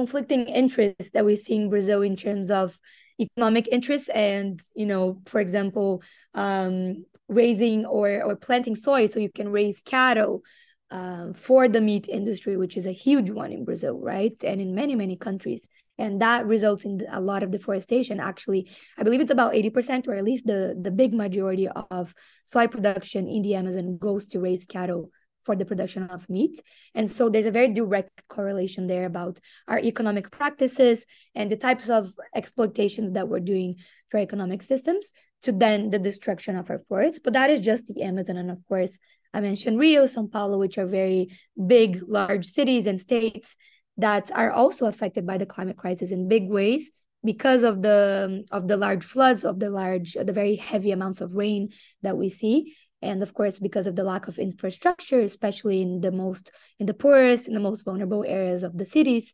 conflicting 0.00 0.46
interests 0.62 1.10
that 1.10 1.26
we 1.26 1.36
see 1.36 1.56
in 1.56 1.68
Brazil 1.68 2.00
in 2.00 2.16
terms 2.16 2.50
of 2.50 2.78
economic 3.26 3.68
interests 3.76 4.08
and 4.08 4.62
you 4.74 4.86
know 4.86 5.20
for 5.26 5.40
example 5.40 6.02
um, 6.44 7.04
raising 7.28 7.84
or 7.84 8.06
or 8.26 8.34
planting 8.46 8.74
soy 8.74 9.04
so 9.04 9.20
you 9.20 9.32
can 9.38 9.48
raise 9.58 9.82
cattle 9.82 10.34
um, 10.90 11.34
for 11.34 11.68
the 11.68 11.82
meat 11.88 12.06
industry 12.08 12.56
which 12.56 12.76
is 12.80 12.86
a 12.86 13.00
huge 13.04 13.30
one 13.42 13.52
in 13.52 13.62
Brazil 13.68 13.96
right? 14.12 14.36
And 14.50 14.58
in 14.64 14.74
many 14.74 14.94
many 14.94 15.16
countries. 15.28 15.62
And 16.04 16.22
that 16.22 16.46
results 16.46 16.86
in 16.86 16.94
a 17.18 17.20
lot 17.30 17.42
of 17.42 17.50
deforestation. 17.50 18.16
Actually 18.30 18.62
i 18.98 19.02
believe 19.04 19.22
it's 19.22 19.36
about 19.38 19.52
80% 19.52 20.08
or 20.08 20.14
at 20.14 20.28
least 20.30 20.46
the 20.46 20.60
the 20.86 20.94
big 21.02 21.12
majority 21.24 21.66
of 21.98 22.04
soy 22.52 22.66
production 22.74 23.22
in 23.34 23.42
the 23.42 23.54
amazon 23.62 23.86
goes 24.06 24.22
to 24.28 24.40
raise 24.46 24.64
cattle 24.76 25.04
for 25.44 25.56
the 25.56 25.64
production 25.64 26.04
of 26.04 26.28
meat. 26.28 26.60
And 26.94 27.10
so 27.10 27.28
there's 27.28 27.46
a 27.46 27.50
very 27.50 27.68
direct 27.68 28.22
correlation 28.28 28.86
there 28.86 29.06
about 29.06 29.38
our 29.68 29.78
economic 29.78 30.30
practices 30.30 31.06
and 31.34 31.50
the 31.50 31.56
types 31.56 31.88
of 31.88 32.12
exploitations 32.34 33.14
that 33.14 33.28
we're 33.28 33.40
doing 33.40 33.76
for 34.10 34.18
economic 34.18 34.62
systems 34.62 35.12
to 35.42 35.52
then 35.52 35.90
the 35.90 35.98
destruction 35.98 36.56
of 36.56 36.70
our 36.70 36.82
forests. 36.88 37.18
But 37.22 37.32
that 37.32 37.50
is 37.50 37.60
just 37.60 37.86
the 37.86 38.02
Amazon. 38.02 38.36
And 38.36 38.50
of 38.50 38.58
course, 38.68 38.98
I 39.32 39.40
mentioned 39.40 39.78
Rio, 39.78 40.06
Sao 40.06 40.26
Paulo, 40.26 40.58
which 40.58 40.78
are 40.78 40.86
very 40.86 41.30
big, 41.66 42.02
large 42.06 42.44
cities 42.44 42.86
and 42.86 43.00
states 43.00 43.56
that 43.96 44.30
are 44.34 44.50
also 44.50 44.86
affected 44.86 45.26
by 45.26 45.38
the 45.38 45.46
climate 45.46 45.76
crisis 45.76 46.10
in 46.10 46.28
big 46.28 46.48
ways 46.48 46.90
because 47.22 47.64
of 47.64 47.82
the 47.82 48.44
of 48.50 48.66
the 48.66 48.76
large 48.76 49.04
floods 49.04 49.44
of 49.44 49.60
the 49.60 49.68
large 49.68 50.14
the 50.14 50.32
very 50.32 50.56
heavy 50.56 50.90
amounts 50.90 51.20
of 51.20 51.34
rain 51.34 51.68
that 52.02 52.16
we 52.16 52.28
see 52.28 52.74
and 53.02 53.22
of 53.22 53.34
course 53.34 53.58
because 53.58 53.86
of 53.86 53.96
the 53.96 54.04
lack 54.04 54.28
of 54.28 54.38
infrastructure 54.38 55.20
especially 55.20 55.82
in 55.82 56.00
the 56.00 56.12
most 56.12 56.50
in 56.78 56.86
the 56.86 56.94
poorest 56.94 57.48
in 57.48 57.54
the 57.54 57.60
most 57.60 57.82
vulnerable 57.84 58.24
areas 58.26 58.62
of 58.62 58.76
the 58.76 58.86
cities 58.86 59.32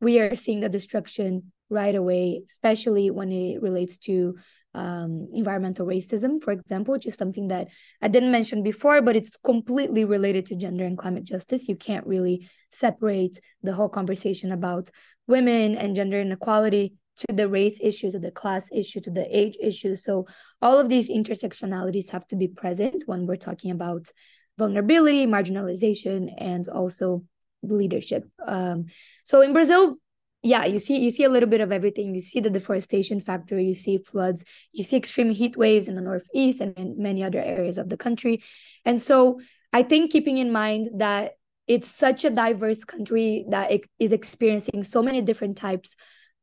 we 0.00 0.18
are 0.18 0.36
seeing 0.36 0.60
the 0.60 0.68
destruction 0.68 1.52
right 1.68 1.94
away 1.94 2.42
especially 2.50 3.10
when 3.10 3.30
it 3.32 3.62
relates 3.62 3.98
to 3.98 4.36
um, 4.72 5.26
environmental 5.32 5.84
racism 5.84 6.40
for 6.40 6.52
example 6.52 6.92
which 6.92 7.06
is 7.06 7.14
something 7.16 7.48
that 7.48 7.66
i 8.02 8.06
didn't 8.06 8.30
mention 8.30 8.62
before 8.62 9.02
but 9.02 9.16
it's 9.16 9.36
completely 9.36 10.04
related 10.04 10.46
to 10.46 10.54
gender 10.54 10.84
and 10.84 10.96
climate 10.96 11.24
justice. 11.24 11.68
You 11.68 11.76
can't 11.76 12.06
really 12.06 12.48
separate 12.72 13.40
the 13.62 13.72
whole 13.72 13.88
conversation 13.88 14.52
about 14.52 14.90
women 15.26 15.76
and 15.76 15.96
gender 15.96 16.20
inequality 16.20 16.94
to 17.20 17.34
the 17.34 17.48
race 17.48 17.78
issue, 17.82 18.10
to 18.10 18.18
the 18.18 18.30
class 18.30 18.68
issue, 18.72 19.00
to 19.00 19.10
the 19.10 19.26
age 19.36 19.56
issue. 19.60 19.94
So 19.94 20.26
all 20.60 20.78
of 20.78 20.88
these 20.88 21.08
intersectionalities 21.08 22.10
have 22.10 22.26
to 22.28 22.36
be 22.36 22.48
present 22.48 23.04
when 23.06 23.26
we're 23.26 23.36
talking 23.36 23.70
about 23.70 24.10
vulnerability, 24.58 25.26
marginalization, 25.26 26.32
and 26.38 26.68
also 26.68 27.24
leadership. 27.62 28.24
Um, 28.44 28.86
so 29.24 29.40
in 29.42 29.52
Brazil, 29.52 29.96
yeah, 30.42 30.64
you 30.64 30.78
see 30.78 30.98
you 30.98 31.10
see 31.10 31.24
a 31.24 31.28
little 31.28 31.48
bit 31.48 31.60
of 31.60 31.70
everything. 31.70 32.14
You 32.14 32.22
see 32.22 32.40
the 32.40 32.48
deforestation 32.48 33.20
factor, 33.20 33.60
you 33.60 33.74
see 33.74 33.98
floods, 33.98 34.42
you 34.72 34.82
see 34.82 34.96
extreme 34.96 35.30
heat 35.30 35.56
waves 35.56 35.86
in 35.88 35.96
the 35.96 36.00
northeast 36.00 36.62
and 36.62 36.72
in 36.78 37.02
many 37.02 37.22
other 37.22 37.42
areas 37.42 37.76
of 37.76 37.90
the 37.90 37.98
country. 37.98 38.42
And 38.84 39.00
so 39.00 39.40
I 39.72 39.82
think 39.82 40.10
keeping 40.10 40.38
in 40.38 40.50
mind 40.50 40.90
that 41.00 41.32
it's 41.68 41.88
such 41.88 42.24
a 42.24 42.30
diverse 42.30 42.82
country 42.84 43.44
that 43.50 43.70
it 43.70 43.82
is 43.98 44.12
experiencing 44.12 44.82
so 44.82 45.02
many 45.02 45.20
different 45.20 45.56
types 45.56 45.94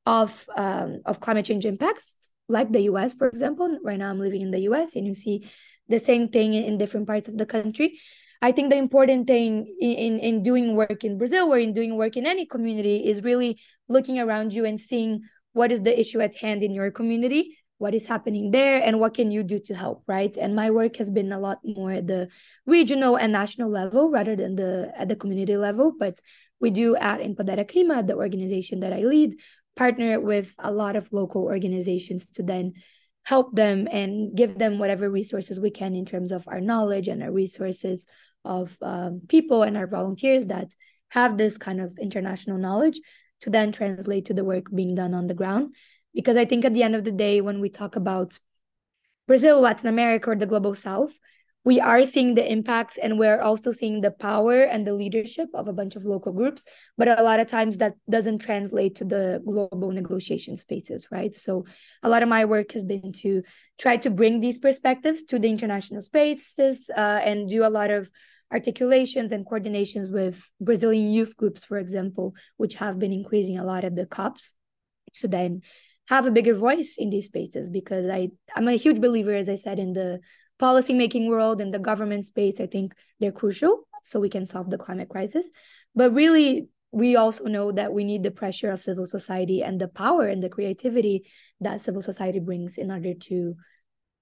of 0.08 0.48
um, 0.56 1.02
of 1.06 1.20
climate 1.20 1.46
change 1.46 1.66
impacts, 1.66 2.32
like 2.48 2.72
the 2.72 2.84
U.S. 2.92 3.14
for 3.14 3.28
example. 3.28 3.78
Right 3.84 4.00
now, 4.00 4.10
I'm 4.10 4.20
living 4.20 4.42
in 4.42 4.52
the 4.52 4.62
U.S. 4.72 4.96
and 4.96 5.06
you 5.06 5.14
see 5.14 5.50
the 5.90 6.00
same 6.00 6.30
thing 6.30 6.54
in 6.54 6.78
different 6.78 7.08
parts 7.08 7.28
of 7.28 7.38
the 7.38 7.46
country. 7.46 8.00
I 8.42 8.52
think 8.52 8.70
the 8.70 8.78
important 8.78 9.28
thing 9.28 9.66
in, 9.82 10.20
in 10.20 10.44
doing 10.44 10.76
work 10.76 11.04
in 11.04 11.18
Brazil 11.18 11.52
or 11.52 11.58
in 11.58 11.74
doing 11.74 11.98
work 11.98 12.16
in 12.16 12.26
any 12.26 12.46
community 12.46 12.98
is 13.06 13.24
really 13.24 13.60
looking 13.90 14.20
around 14.20 14.54
you 14.54 14.64
and 14.64 14.80
seeing 14.80 15.22
what 15.54 15.72
is 15.72 15.82
the 15.82 16.00
issue 16.00 16.22
at 16.22 16.36
hand 16.36 16.62
in 16.64 16.72
your 16.72 16.92
community, 16.92 17.58
what 17.80 17.96
is 17.96 18.06
happening 18.06 18.52
there, 18.52 18.82
and 18.82 19.00
what 19.00 19.16
can 19.16 19.32
you 19.32 19.44
do 19.44 19.60
to 19.66 19.74
help, 19.74 20.04
right? 20.08 20.38
And 20.38 20.56
my 20.56 20.70
work 20.70 20.98
has 20.98 21.10
been 21.10 21.32
a 21.32 21.40
lot 21.40 21.60
more 21.66 21.92
at 21.92 22.08
the 22.08 22.30
regional 22.66 23.18
and 23.18 23.34
national 23.34 23.72
level 23.72 24.12
rather 24.12 24.36
than 24.36 24.56
the 24.56 24.94
at 24.96 25.10
the 25.10 25.16
community 25.16 25.58
level. 25.58 25.92
But 25.98 26.20
we 26.62 26.70
do 26.70 26.96
at 26.96 27.20
Empodera 27.20 27.66
Clima, 27.66 28.06
the 28.06 28.16
organization 28.16 28.80
that 28.82 28.94
I 28.94 29.02
lead, 29.02 29.36
partner 29.78 30.20
with 30.20 30.54
a 30.60 30.72
lot 30.72 30.96
of 30.96 31.12
local 31.14 31.44
organizations 31.44 32.28
to 32.34 32.44
then 32.44 32.74
help 33.26 33.56
them 33.56 33.88
and 33.92 34.36
give 34.36 34.58
them 34.58 34.80
whatever 34.80 35.10
resources 35.10 35.60
we 35.60 35.70
can 35.70 35.96
in 35.96 36.06
terms 36.06 36.32
of 36.32 36.48
our 36.48 36.62
knowledge 36.62 37.08
and 37.08 37.22
our 37.22 37.32
resources 37.32 38.06
of 38.46 38.76
um, 38.82 39.22
people 39.28 39.64
and 39.64 39.78
our 39.78 39.88
volunteers 39.88 40.46
that 40.46 40.74
have 41.10 41.38
this 41.38 41.58
kind 41.58 41.82
of 41.82 41.98
international 42.00 42.58
knowledge 42.58 43.00
to 43.42 43.50
then 43.50 43.72
translate 43.72 44.26
to 44.26 44.34
the 44.34 44.44
work 44.44 44.66
being 44.74 44.96
done 44.96 45.14
on 45.14 45.28
the 45.28 45.34
ground. 45.34 45.76
Because 46.14 46.38
I 46.38 46.46
think 46.46 46.66
at 46.66 46.74
the 46.74 46.84
end 46.84 46.96
of 46.96 47.04
the 47.04 47.12
day, 47.12 47.42
when 47.42 47.60
we 47.60 47.70
talk 47.70 47.96
about 47.96 48.40
Brazil, 49.28 49.60
Latin 49.60 49.88
America, 49.88 50.32
or 50.32 50.36
the 50.36 50.46
global 50.46 50.74
south, 50.74 51.20
we 51.68 51.82
are 51.82 52.06
seeing 52.06 52.34
the 52.34 52.50
impacts 52.50 52.98
and 52.98 53.20
we're 53.20 53.42
also 53.42 53.72
seeing 53.72 54.00
the 54.00 54.10
power 54.28 54.62
and 54.62 54.88
the 54.88 54.94
leadership 54.94 55.50
of 55.54 55.68
a 55.68 55.74
bunch 55.74 55.98
of 55.98 56.06
local 56.06 56.32
groups 56.32 56.66
but 56.98 57.10
a 57.10 57.22
lot 57.22 57.42
of 57.42 57.48
times 57.48 57.78
that 57.78 57.94
doesn't 58.10 58.40
translate 58.40 58.96
to 58.96 59.04
the 59.04 59.44
global 59.46 59.92
negotiation 59.92 60.56
spaces 60.56 61.08
right? 61.12 61.36
So 61.36 61.66
a 62.04 62.08
lot 62.08 62.24
of 62.24 62.30
my 62.30 62.46
work 62.46 62.72
has 62.72 62.86
been 62.86 63.12
to 63.24 63.44
try 63.78 63.98
to 63.98 64.10
bring 64.10 64.40
these 64.40 64.60
perspectives 64.60 65.24
to 65.24 65.40
the 65.40 65.50
international 65.50 66.00
spaces 66.00 66.90
uh, 66.96 67.20
and 67.30 67.50
do 67.50 67.66
a 67.66 67.74
lot 67.80 67.92
of 67.92 68.10
articulations 68.50 69.34
and 69.34 69.46
coordinations 69.46 70.10
with 70.10 70.50
brazilian 70.62 71.12
youth 71.12 71.36
groups 71.36 71.66
for 71.66 71.78
example 71.78 72.34
which 72.56 72.76
have 72.76 72.98
been 72.98 73.12
increasing 73.12 73.58
a 73.60 73.66
lot 73.66 73.84
at 73.84 73.94
the 73.94 74.06
cops 74.06 74.54
to 75.14 75.28
then 75.28 75.62
have 76.08 76.26
a 76.26 76.32
bigger 76.32 76.54
voice 76.54 76.96
in 76.98 77.10
these 77.10 77.26
spaces 77.26 77.68
because 77.68 78.08
i 78.08 78.30
i'm 78.56 78.70
a 78.70 78.84
huge 78.86 79.02
believer 79.02 79.36
as 79.36 79.50
i 79.50 79.58
said 79.58 79.80
in 79.80 79.92
the 79.92 80.22
policy 80.60 80.94
making 80.94 81.28
world 81.28 81.62
and 81.62 81.74
the 81.74 81.80
government 81.80 82.26
space, 82.26 82.60
I 82.60 82.68
think 82.68 82.94
they're 83.20 83.32
crucial 83.32 83.88
so 84.04 84.20
we 84.20 84.30
can 84.30 84.46
solve 84.46 84.70
the 84.70 84.78
climate 84.78 85.10
crisis. 85.10 85.48
But 85.96 86.14
really, 86.14 86.70
we 86.92 87.16
also 87.16 87.44
know 87.46 87.72
that 87.72 87.94
we 87.94 88.04
need 88.04 88.24
the 88.24 88.32
pressure 88.32 88.72
of 88.72 88.82
civil 88.82 89.06
society 89.06 89.62
and 89.62 89.80
the 89.80 89.88
power 89.88 90.28
and 90.28 90.42
the 90.42 90.50
creativity 90.50 91.28
that 91.62 91.82
civil 91.82 92.02
society 92.02 92.40
brings 92.40 92.78
in 92.78 92.92
order 92.92 93.14
to 93.14 93.56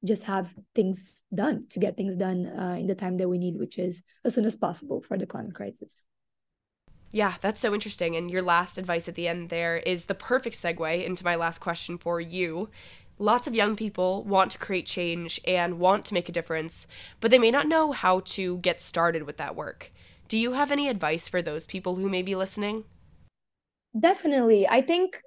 just 0.04 0.24
have 0.24 0.54
things 0.74 1.22
done 1.34 1.66
to 1.70 1.80
get 1.80 1.98
things 1.98 2.16
done 2.16 2.46
uh, 2.48 2.76
in 2.78 2.86
the 2.88 2.96
time 2.96 3.18
that 3.18 3.30
we 3.30 3.38
need 3.38 3.58
which 3.58 3.80
is 3.80 4.04
as 4.24 4.36
soon 4.36 4.46
as 4.46 4.56
possible 4.56 5.02
for 5.02 5.18
the 5.18 5.26
climate 5.26 5.56
crisis 5.56 6.06
yeah, 7.12 7.36
that's 7.40 7.62
so 7.62 7.74
interesting. 7.74 8.18
And 8.18 8.30
your 8.30 8.42
last 8.42 8.78
advice 8.78 9.08
at 9.08 9.16
the 9.16 9.30
end 9.30 9.48
there 9.50 9.78
is 9.78 10.06
the 10.06 10.16
perfect 10.16 10.58
segue 10.58 11.06
into 11.06 11.24
my 11.24 11.36
last 11.36 11.60
question 11.60 11.98
for 11.98 12.20
you. 12.20 12.70
Lots 13.18 13.48
of 13.48 13.56
young 13.56 13.76
people 13.76 14.24
want 14.24 14.52
to 14.52 14.58
create 14.58 14.86
change 14.86 15.40
and 15.46 15.80
want 15.80 16.04
to 16.06 16.14
make 16.14 16.28
a 16.28 16.34
difference, 16.34 16.86
but 17.22 17.32
they 17.32 17.40
may 17.40 17.50
not 17.50 17.68
know 17.68 17.94
how 17.94 18.20
to 18.26 18.58
get 18.58 18.82
started 18.82 19.24
with 19.24 19.38
that 19.38 19.56
work. 19.56 19.92
Do 20.28 20.38
you 20.38 20.54
have 20.54 20.72
any 20.72 20.90
advice 20.90 21.28
for 21.28 21.42
those 21.42 21.66
people 21.66 21.96
who 21.96 22.10
may 22.10 22.22
be 22.22 22.36
listening? 22.36 22.84
Definitely. 23.98 24.68
I 24.68 24.82
think 24.82 25.22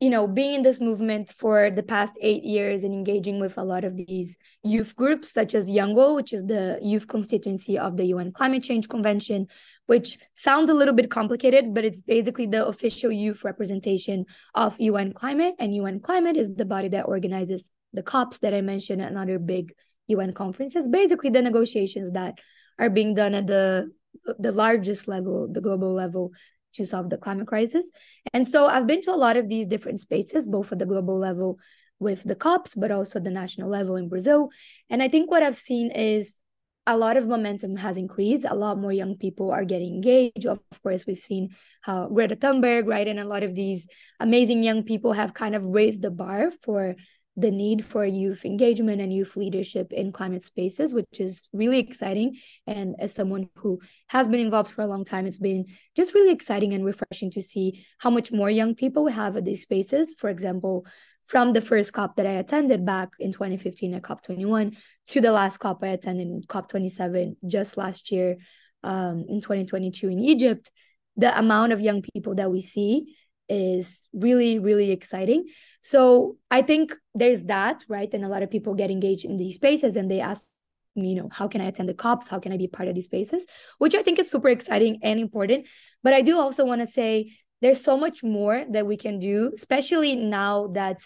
you 0.00 0.08
know, 0.08 0.26
being 0.26 0.54
in 0.54 0.62
this 0.62 0.80
movement 0.80 1.28
for 1.28 1.70
the 1.70 1.82
past 1.82 2.14
eight 2.22 2.42
years 2.42 2.84
and 2.84 2.94
engaging 2.94 3.38
with 3.38 3.58
a 3.58 3.62
lot 3.62 3.84
of 3.84 3.96
these 3.96 4.38
youth 4.62 4.96
groups, 4.96 5.30
such 5.30 5.54
as 5.54 5.68
YOUNGO, 5.68 6.14
which 6.14 6.32
is 6.32 6.42
the 6.46 6.78
youth 6.80 7.06
constituency 7.06 7.78
of 7.78 7.98
the 7.98 8.06
UN 8.06 8.32
Climate 8.32 8.62
Change 8.62 8.88
Convention, 8.88 9.46
which 9.86 10.16
sounds 10.34 10.70
a 10.70 10.74
little 10.74 10.94
bit 10.94 11.10
complicated, 11.10 11.74
but 11.74 11.84
it's 11.84 12.00
basically 12.00 12.46
the 12.46 12.66
official 12.66 13.12
youth 13.12 13.44
representation 13.44 14.24
of 14.54 14.80
UN 14.80 15.12
Climate. 15.12 15.54
And 15.58 15.74
UN 15.74 16.00
Climate 16.00 16.38
is 16.38 16.54
the 16.54 16.64
body 16.64 16.88
that 16.88 17.06
organizes 17.06 17.68
the 17.92 18.02
COPs 18.02 18.38
that 18.38 18.54
I 18.54 18.62
mentioned 18.62 19.02
and 19.02 19.18
other 19.18 19.38
big 19.38 19.74
UN 20.06 20.32
conferences, 20.32 20.88
basically 20.88 21.28
the 21.28 21.42
negotiations 21.42 22.12
that 22.12 22.38
are 22.78 22.90
being 22.90 23.14
done 23.14 23.34
at 23.34 23.46
the 23.46 23.92
the 24.38 24.52
largest 24.52 25.06
level, 25.06 25.46
the 25.50 25.60
global 25.60 25.94
level, 25.94 26.32
to 26.72 26.86
solve 26.86 27.10
the 27.10 27.16
climate 27.16 27.46
crisis. 27.46 27.90
And 28.32 28.46
so 28.46 28.66
I've 28.66 28.86
been 28.86 29.02
to 29.02 29.12
a 29.12 29.16
lot 29.16 29.36
of 29.36 29.48
these 29.48 29.66
different 29.66 30.00
spaces, 30.00 30.46
both 30.46 30.72
at 30.72 30.78
the 30.78 30.86
global 30.86 31.18
level 31.18 31.58
with 31.98 32.22
the 32.24 32.34
COPs, 32.34 32.74
but 32.74 32.90
also 32.90 33.18
at 33.18 33.24
the 33.24 33.30
national 33.30 33.68
level 33.68 33.96
in 33.96 34.08
Brazil. 34.08 34.50
And 34.88 35.02
I 35.02 35.08
think 35.08 35.30
what 35.30 35.42
I've 35.42 35.56
seen 35.56 35.90
is 35.90 36.40
a 36.86 36.96
lot 36.96 37.16
of 37.16 37.28
momentum 37.28 37.76
has 37.76 37.96
increased. 37.96 38.46
A 38.48 38.54
lot 38.54 38.78
more 38.78 38.92
young 38.92 39.16
people 39.16 39.50
are 39.50 39.64
getting 39.64 39.94
engaged. 39.94 40.46
Of 40.46 40.60
course, 40.82 41.06
we've 41.06 41.18
seen 41.18 41.50
how 41.82 42.08
Greta 42.08 42.36
Thunberg, 42.36 42.86
right, 42.86 43.06
and 43.06 43.20
a 43.20 43.24
lot 43.24 43.42
of 43.42 43.54
these 43.54 43.86
amazing 44.18 44.62
young 44.64 44.82
people 44.82 45.12
have 45.12 45.34
kind 45.34 45.54
of 45.54 45.66
raised 45.66 46.02
the 46.02 46.10
bar 46.10 46.50
for 46.62 46.96
the 47.40 47.50
need 47.50 47.84
for 47.84 48.04
youth 48.04 48.44
engagement 48.44 49.00
and 49.00 49.12
youth 49.12 49.36
leadership 49.36 49.92
in 49.92 50.12
climate 50.12 50.44
spaces, 50.44 50.92
which 50.92 51.18
is 51.18 51.48
really 51.52 51.78
exciting. 51.78 52.36
And 52.66 52.96
as 52.98 53.14
someone 53.14 53.48
who 53.56 53.80
has 54.08 54.28
been 54.28 54.40
involved 54.40 54.70
for 54.70 54.82
a 54.82 54.86
long 54.86 55.04
time, 55.04 55.26
it's 55.26 55.38
been 55.38 55.66
just 55.96 56.14
really 56.14 56.32
exciting 56.32 56.74
and 56.74 56.84
refreshing 56.84 57.30
to 57.32 57.42
see 57.42 57.84
how 57.98 58.10
much 58.10 58.32
more 58.32 58.50
young 58.50 58.74
people 58.74 59.04
we 59.04 59.12
have 59.12 59.36
at 59.36 59.44
these 59.44 59.62
spaces. 59.62 60.14
For 60.18 60.28
example, 60.28 60.86
from 61.24 61.52
the 61.52 61.60
first 61.60 61.92
COP 61.92 62.16
that 62.16 62.26
I 62.26 62.32
attended 62.32 62.84
back 62.84 63.10
in 63.18 63.32
2015 63.32 63.94
at 63.94 64.02
COP21 64.02 64.76
to 65.08 65.20
the 65.20 65.32
last 65.32 65.58
COP 65.58 65.84
I 65.84 65.88
attended 65.88 66.48
COP27 66.48 67.36
just 67.46 67.76
last 67.76 68.10
year 68.10 68.38
um, 68.82 69.24
in 69.28 69.40
2022 69.40 70.08
in 70.08 70.18
Egypt, 70.18 70.70
the 71.16 71.36
amount 71.38 71.72
of 71.72 71.80
young 71.80 72.02
people 72.02 72.34
that 72.34 72.50
we 72.50 72.62
see 72.62 73.16
is 73.50 74.08
really 74.12 74.58
really 74.58 74.90
exciting. 74.90 75.46
So 75.80 76.36
i 76.50 76.62
think 76.62 76.94
there's 77.14 77.42
that 77.44 77.84
right? 77.88 78.12
And 78.14 78.24
a 78.24 78.28
lot 78.28 78.42
of 78.42 78.50
people 78.50 78.74
get 78.74 78.90
engaged 78.90 79.24
in 79.24 79.36
these 79.36 79.56
spaces 79.56 79.96
and 79.96 80.10
they 80.10 80.20
ask 80.20 80.48
me 80.96 81.10
you 81.10 81.16
know 81.22 81.28
how 81.30 81.46
can 81.48 81.60
i 81.60 81.66
attend 81.66 81.88
the 81.88 81.94
cops? 81.94 82.28
How 82.28 82.38
can 82.38 82.52
i 82.52 82.56
be 82.56 82.68
part 82.68 82.88
of 82.88 82.94
these 82.94 83.04
spaces? 83.04 83.46
Which 83.78 83.94
i 83.94 84.02
think 84.02 84.18
is 84.18 84.30
super 84.30 84.48
exciting 84.48 85.00
and 85.02 85.20
important. 85.20 85.66
But 86.02 86.14
i 86.14 86.22
do 86.22 86.38
also 86.38 86.64
want 86.64 86.80
to 86.80 86.86
say 86.86 87.32
there's 87.60 87.82
so 87.82 87.96
much 87.96 88.22
more 88.22 88.64
that 88.70 88.86
we 88.86 88.96
can 88.96 89.18
do 89.18 89.50
especially 89.54 90.16
now 90.16 90.68
that 90.68 91.00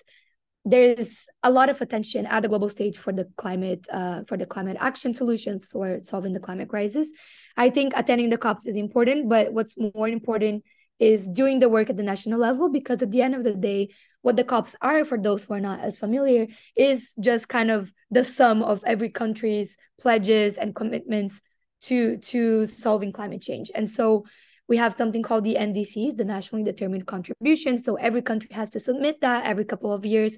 there's 0.64 1.26
a 1.42 1.50
lot 1.50 1.68
of 1.68 1.80
attention 1.82 2.24
at 2.26 2.40
the 2.40 2.48
global 2.48 2.68
stage 2.68 2.96
for 2.96 3.12
the 3.12 3.26
climate 3.36 3.86
uh, 3.92 4.24
for 4.26 4.36
the 4.38 4.46
climate 4.46 4.78
action 4.80 5.12
solutions 5.12 5.68
for 5.70 5.98
solving 6.02 6.32
the 6.32 6.40
climate 6.40 6.68
crisis. 6.70 7.10
I 7.56 7.68
think 7.68 7.92
attending 7.94 8.30
the 8.30 8.38
cops 8.38 8.66
is 8.66 8.76
important 8.76 9.28
but 9.28 9.52
what's 9.52 9.76
more 9.78 10.08
important 10.08 10.64
is 10.98 11.28
doing 11.28 11.58
the 11.58 11.68
work 11.68 11.90
at 11.90 11.96
the 11.96 12.02
national 12.02 12.38
level 12.38 12.68
because 12.68 13.02
at 13.02 13.10
the 13.10 13.22
end 13.22 13.34
of 13.34 13.44
the 13.44 13.54
day 13.54 13.88
what 14.22 14.36
the 14.36 14.44
cops 14.44 14.74
are 14.80 15.04
for 15.04 15.18
those 15.18 15.44
who 15.44 15.54
are 15.54 15.60
not 15.60 15.80
as 15.80 15.98
familiar 15.98 16.46
is 16.76 17.14
just 17.20 17.48
kind 17.48 17.70
of 17.70 17.92
the 18.10 18.24
sum 18.24 18.62
of 18.62 18.82
every 18.86 19.10
country's 19.10 19.76
pledges 20.00 20.56
and 20.56 20.74
commitments 20.74 21.40
to 21.82 22.16
to 22.18 22.66
solving 22.66 23.12
climate 23.12 23.42
change. 23.42 23.70
And 23.74 23.88
so 23.88 24.24
we 24.66 24.78
have 24.78 24.94
something 24.94 25.22
called 25.22 25.44
the 25.44 25.56
ndcs 25.56 26.16
the 26.16 26.24
nationally 26.24 26.64
determined 26.64 27.06
contribution. 27.06 27.76
So 27.76 27.96
every 27.96 28.22
country 28.22 28.48
has 28.52 28.70
to 28.70 28.80
submit 28.80 29.20
that 29.20 29.44
every 29.44 29.66
couple 29.66 29.92
of 29.92 30.06
years. 30.06 30.36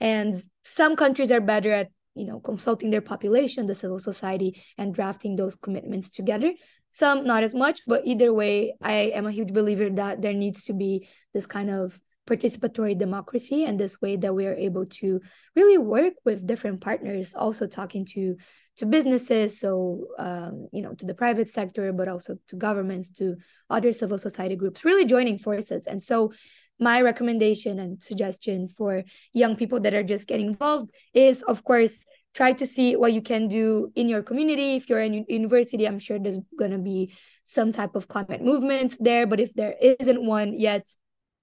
And 0.00 0.34
some 0.64 0.96
countries 0.96 1.30
are 1.30 1.40
better 1.40 1.72
at 1.72 1.90
you 2.16 2.26
know 2.26 2.40
consulting 2.40 2.90
their 2.90 3.00
population 3.00 3.66
the 3.66 3.74
civil 3.74 3.98
society 3.98 4.62
and 4.78 4.94
drafting 4.94 5.36
those 5.36 5.56
commitments 5.56 6.10
together. 6.10 6.52
Some 6.88 7.24
not 7.24 7.42
as 7.42 7.54
much 7.54 7.80
but 7.86 8.06
either 8.06 8.32
way 8.32 8.74
i 8.80 9.12
am 9.18 9.26
a 9.26 9.32
huge 9.32 9.52
believer 9.52 9.90
that 9.90 10.22
there 10.22 10.32
needs 10.32 10.64
to 10.64 10.72
be 10.72 11.08
this 11.34 11.46
kind 11.46 11.70
of 11.70 11.98
participatory 12.26 12.98
democracy 12.98 13.64
and 13.64 13.78
this 13.78 14.00
way 14.00 14.16
that 14.16 14.34
we 14.34 14.46
are 14.46 14.54
able 14.54 14.86
to 14.86 15.20
really 15.54 15.78
work 15.78 16.14
with 16.24 16.46
different 16.46 16.80
partners 16.80 17.34
also 17.34 17.66
talking 17.66 18.04
to 18.04 18.36
to 18.76 18.86
businesses 18.86 19.58
so 19.58 20.06
um, 20.18 20.68
you 20.72 20.82
know 20.82 20.94
to 20.94 21.06
the 21.06 21.14
private 21.14 21.48
sector 21.48 21.92
but 21.92 22.08
also 22.08 22.36
to 22.48 22.56
governments 22.56 23.10
to 23.10 23.36
other 23.70 23.92
civil 23.92 24.18
society 24.18 24.56
groups 24.56 24.84
really 24.84 25.04
joining 25.04 25.38
forces. 25.38 25.86
And 25.86 26.00
so 26.00 26.32
my 26.78 27.00
recommendation 27.00 27.78
and 27.78 28.02
suggestion 28.02 28.68
for 28.68 29.04
young 29.32 29.56
people 29.56 29.80
that 29.80 29.94
are 29.94 30.02
just 30.02 30.28
getting 30.28 30.46
involved 30.46 30.90
is 31.14 31.42
of 31.42 31.64
course 31.64 32.04
try 32.34 32.52
to 32.52 32.66
see 32.66 32.96
what 32.96 33.14
you 33.14 33.22
can 33.22 33.48
do 33.48 33.90
in 33.94 34.08
your 34.08 34.22
community. 34.22 34.76
If 34.76 34.88
you're 34.88 35.00
in 35.00 35.24
university 35.28 35.86
i'm 35.86 35.98
sure 35.98 36.18
there's 36.18 36.38
going 36.58 36.72
to 36.72 36.78
be 36.78 37.14
some 37.44 37.72
type 37.72 37.94
of 37.94 38.08
climate 38.08 38.42
movement 38.42 38.96
there 39.00 39.26
but 39.26 39.40
if 39.40 39.54
there 39.54 39.74
isn't 39.80 40.22
one 40.22 40.58
yet 40.58 40.86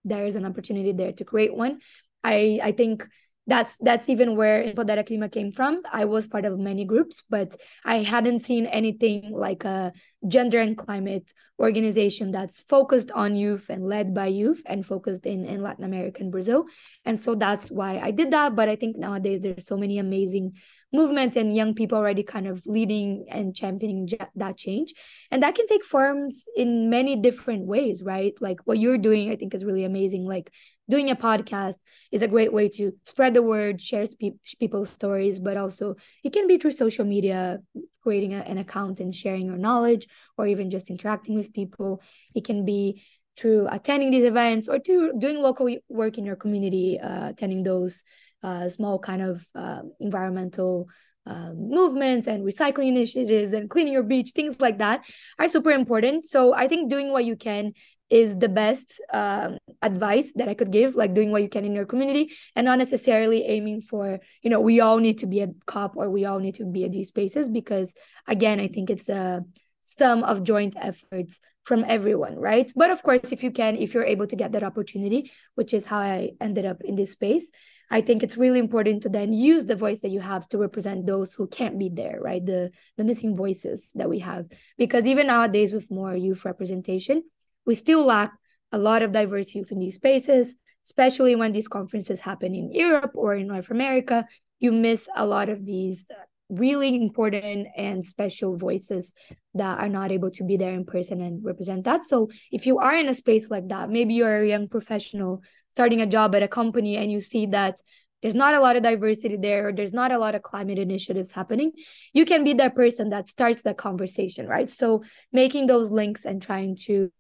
there 0.06 0.26
is 0.28 0.36
an 0.36 0.46
opportunity 0.46 0.92
there 0.92 1.14
to 1.14 1.24
create 1.24 1.56
one. 1.56 1.80
I 2.24 2.60
i 2.64 2.72
think 2.72 3.08
that's 3.46 3.78
that's 3.78 4.10
even 4.10 4.36
where 4.36 4.64
Empodera 4.64 5.06
Clima 5.06 5.32
came 5.32 5.52
from. 5.52 5.82
I 5.92 6.06
was 6.06 6.28
part 6.28 6.46
of 6.46 6.58
many 6.60 6.86
groups, 6.86 7.24
but 7.30 7.56
I 7.84 7.98
hadn't 7.98 8.46
seen 8.46 8.66
anything 8.68 9.32
like 9.34 9.66
a 9.66 9.92
gender 10.28 10.60
and 10.60 10.78
climate 10.78 11.32
organization 11.60 12.32
that's 12.32 12.64
focused 12.64 13.12
on 13.12 13.36
youth 13.36 13.70
and 13.70 13.88
led 13.88 14.14
by 14.14 14.28
youth 14.28 14.62
and 14.66 14.86
focused 14.86 15.26
in, 15.26 15.46
in 15.46 15.62
Latin 15.62 15.84
America 15.84 16.22
and 16.22 16.32
Brazil. 16.32 16.66
And 17.06 17.20
so 17.20 17.36
that's 17.36 17.70
why 17.70 18.00
I 18.00 18.12
did 18.12 18.32
that. 18.32 18.56
But 18.56 18.70
I 18.70 18.76
think 18.76 18.98
nowadays 18.98 19.42
there's 19.42 19.68
so 19.68 19.78
many 19.78 20.00
amazing 20.00 20.54
movements 20.92 21.36
and 21.38 21.56
young 21.56 21.74
people 21.74 21.98
already 21.98 22.24
kind 22.24 22.48
of 22.48 22.62
leading 22.66 23.26
and 23.30 23.56
championing 23.56 24.10
that 24.36 24.58
change. 24.58 24.94
And 25.32 25.44
that 25.44 25.56
can 25.56 25.68
take 25.68 25.84
forms 25.84 26.46
in 26.56 26.90
many 26.90 27.16
different 27.16 27.66
ways, 27.66 28.02
right? 28.04 28.34
Like 28.42 28.60
what 28.66 28.80
you're 28.80 28.98
doing, 28.98 29.32
I 29.32 29.36
think 29.36 29.54
is 29.54 29.66
really 29.66 29.86
amazing. 29.86 30.26
Like 30.26 30.52
doing 30.90 31.10
a 31.10 31.16
podcast 31.16 31.76
is 32.12 32.22
a 32.22 32.28
great 32.28 32.52
way 32.52 32.70
to 32.70 32.92
spread 33.06 33.34
the 33.34 33.42
word, 33.42 33.82
share 33.82 34.06
pe- 34.20 34.34
people's 34.60 34.90
stories, 34.90 35.40
but 35.40 35.58
also 35.58 35.96
it 36.24 36.34
can 36.34 36.48
be 36.48 36.58
through 36.58 36.72
social 36.72 37.06
media, 37.06 37.60
creating 38.02 38.34
a, 38.34 38.40
an 38.40 38.58
account 38.58 39.00
and 39.00 39.16
sharing 39.16 39.46
your 39.46 39.58
knowledge, 39.58 40.08
or 40.38 40.48
even 40.48 40.70
just 40.70 40.90
interacting 40.90 41.36
with 41.36 41.54
people. 41.54 42.02
It 42.36 42.44
can 42.44 42.66
be 42.66 43.04
through 43.38 43.68
attending 43.72 44.12
these 44.12 44.26
events 44.26 44.68
or 44.68 44.78
to 44.78 45.14
doing 45.18 45.42
local 45.42 45.68
work 45.90 46.18
in 46.18 46.26
your 46.26 46.36
community, 46.36 47.00
uh, 47.00 47.30
attending 47.30 47.64
those 47.64 48.04
uh, 48.44 48.70
small 48.70 49.00
kind 49.00 49.22
of 49.22 49.48
uh, 49.56 49.82
environmental 50.00 50.88
um, 51.26 51.70
movements 51.70 52.28
and 52.28 52.44
recycling 52.44 52.90
initiatives 52.90 53.54
and 53.54 53.70
cleaning 53.70 53.94
your 53.94 54.04
beach, 54.04 54.32
things 54.36 54.60
like 54.60 54.80
that 54.80 55.02
are 55.40 55.48
super 55.48 55.72
important. 55.72 56.26
So 56.26 56.54
I 56.54 56.68
think 56.68 56.90
doing 56.90 57.12
what 57.12 57.24
you 57.24 57.38
can 57.38 57.72
is 58.10 58.38
the 58.38 58.50
best 58.50 59.02
um, 59.12 59.58
advice 59.82 60.32
that 60.36 60.48
I 60.48 60.54
could 60.54 60.72
give, 60.72 60.96
like 60.96 61.14
doing 61.14 61.32
what 61.32 61.42
you 61.42 61.50
can 61.50 61.66
in 61.66 61.74
your 61.74 61.86
community 61.86 62.32
and 62.56 62.66
not 62.66 62.78
necessarily 62.78 63.44
aiming 63.46 63.82
for, 63.82 64.20
you 64.42 64.50
know, 64.50 64.60
we 64.60 64.82
all 64.82 64.98
need 64.98 65.20
to 65.20 65.26
be 65.26 65.42
a 65.42 65.50
cop 65.66 65.96
or 65.96 66.10
we 66.10 66.26
all 66.26 66.40
need 66.40 66.56
to 66.56 66.66
be 66.66 66.86
at 66.86 66.92
these 66.92 67.08
spaces 67.08 67.50
because, 67.50 67.94
again, 68.28 68.60
I 68.60 68.68
think 68.68 68.90
it's 68.90 69.10
a 69.10 69.44
sum 69.82 70.24
of 70.24 70.44
joint 70.44 70.76
efforts 70.80 71.40
from 71.64 71.86
everyone, 71.88 72.36
right? 72.36 72.72
But 72.76 72.92
of 72.92 73.02
course, 73.04 73.32
if 73.32 73.44
you 73.44 73.52
can, 73.52 73.78
if 73.78 73.94
you're 73.94 74.04
able 74.06 74.28
to 74.28 74.36
get 74.36 74.52
that 74.52 74.64
opportunity, 74.64 75.32
which 75.56 75.74
is 75.74 75.86
how 75.86 76.00
I 76.00 76.32
ended 76.42 76.66
up 76.66 76.82
in 76.82 76.96
this 76.96 77.12
space, 77.12 77.50
I 77.90 78.02
think 78.02 78.24
it's 78.24 78.38
really 78.38 78.60
important 78.60 79.04
to 79.04 79.10
then 79.10 79.34
use 79.34 79.66
the 79.66 79.76
voice 79.76 80.02
that 80.02 80.10
you 80.10 80.20
have 80.20 80.48
to 80.50 80.58
represent 80.58 81.06
those 81.06 81.34
who 81.34 81.48
can't 81.48 81.78
be 81.78 81.90
there, 81.90 82.20
right? 82.22 82.44
The 82.46 82.72
the 82.98 83.04
missing 83.04 83.36
voices 83.36 83.92
that 83.96 84.10
we 84.10 84.20
have. 84.20 84.48
Because 84.78 85.06
even 85.06 85.28
nowadays 85.28 85.72
with 85.72 85.92
more 85.92 86.16
youth 86.16 86.44
representation, 86.44 87.24
we 87.66 87.76
still 87.76 88.06
lack 88.06 88.34
a 88.72 88.78
lot 88.78 89.04
of 89.04 89.12
diverse 89.12 89.54
youth 89.54 89.72
in 89.72 89.80
these 89.80 89.96
spaces, 89.96 90.56
especially 90.84 91.36
when 91.36 91.52
these 91.52 91.68
conferences 91.68 92.20
happen 92.20 92.56
in 92.56 92.72
Europe 92.72 93.12
or 93.16 93.36
in 93.36 93.48
North 93.48 93.70
America. 93.70 94.26
You 94.60 94.72
miss 94.72 95.08
a 95.16 95.26
lot 95.26 95.50
of 95.50 95.66
these 95.66 96.08
uh, 96.12 96.24
really 96.50 96.96
important 96.96 97.68
and 97.78 98.06
special 98.06 98.58
voices 98.58 99.14
that 99.54 99.80
are 99.80 99.90
not 99.90 100.12
able 100.12 100.30
to 100.32 100.44
be 100.44 100.58
there 100.58 100.74
in 100.74 100.86
person 100.86 101.22
and 101.22 101.44
represent 101.44 101.84
that. 101.86 102.04
So 102.04 102.30
if 102.52 102.66
you 102.66 102.80
are 102.80 102.96
in 102.96 103.10
a 103.10 103.14
space 103.14 103.50
like 103.50 103.68
that, 103.70 103.90
maybe 103.90 104.14
you're 104.14 104.42
a 104.42 104.48
young 104.48 104.68
professional 104.68 105.42
starting 105.70 106.02
a 106.02 106.08
job 106.08 106.36
at 106.36 106.44
a 106.44 106.48
company 106.48 106.98
and 106.98 107.12
you 107.12 107.20
see 107.20 107.48
that 107.48 107.80
there's 108.22 108.36
not 108.36 108.54
a 108.54 108.60
lot 108.60 108.76
of 108.76 108.84
diversity 108.84 109.38
there 109.38 109.68
or 109.68 109.74
there's 109.74 109.94
not 109.94 110.12
a 110.12 110.18
lot 110.18 110.34
of 110.34 110.42
climate 110.42 110.80
initiatives 110.80 111.32
happening 111.32 111.72
you 112.14 112.24
can 112.26 112.44
be 112.44 112.54
that 112.54 112.74
person 112.74 113.10
that 113.10 113.28
starts 113.28 113.64
that 113.64 113.78
conversation 113.78 114.48
right 114.48 114.70
so 114.70 115.04
making 115.34 115.68
those 115.68 115.92
links 115.92 116.24
and 116.24 116.42
trying 116.42 116.76
to 116.76 117.12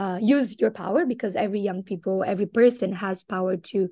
uh, 0.00 0.18
use 0.20 0.58
your 0.58 0.70
power 0.70 1.04
because 1.04 1.36
every 1.36 1.60
young 1.60 1.82
people 1.82 2.24
every 2.26 2.46
person 2.46 2.90
has 2.94 3.22
power 3.22 3.56
to 3.56 3.88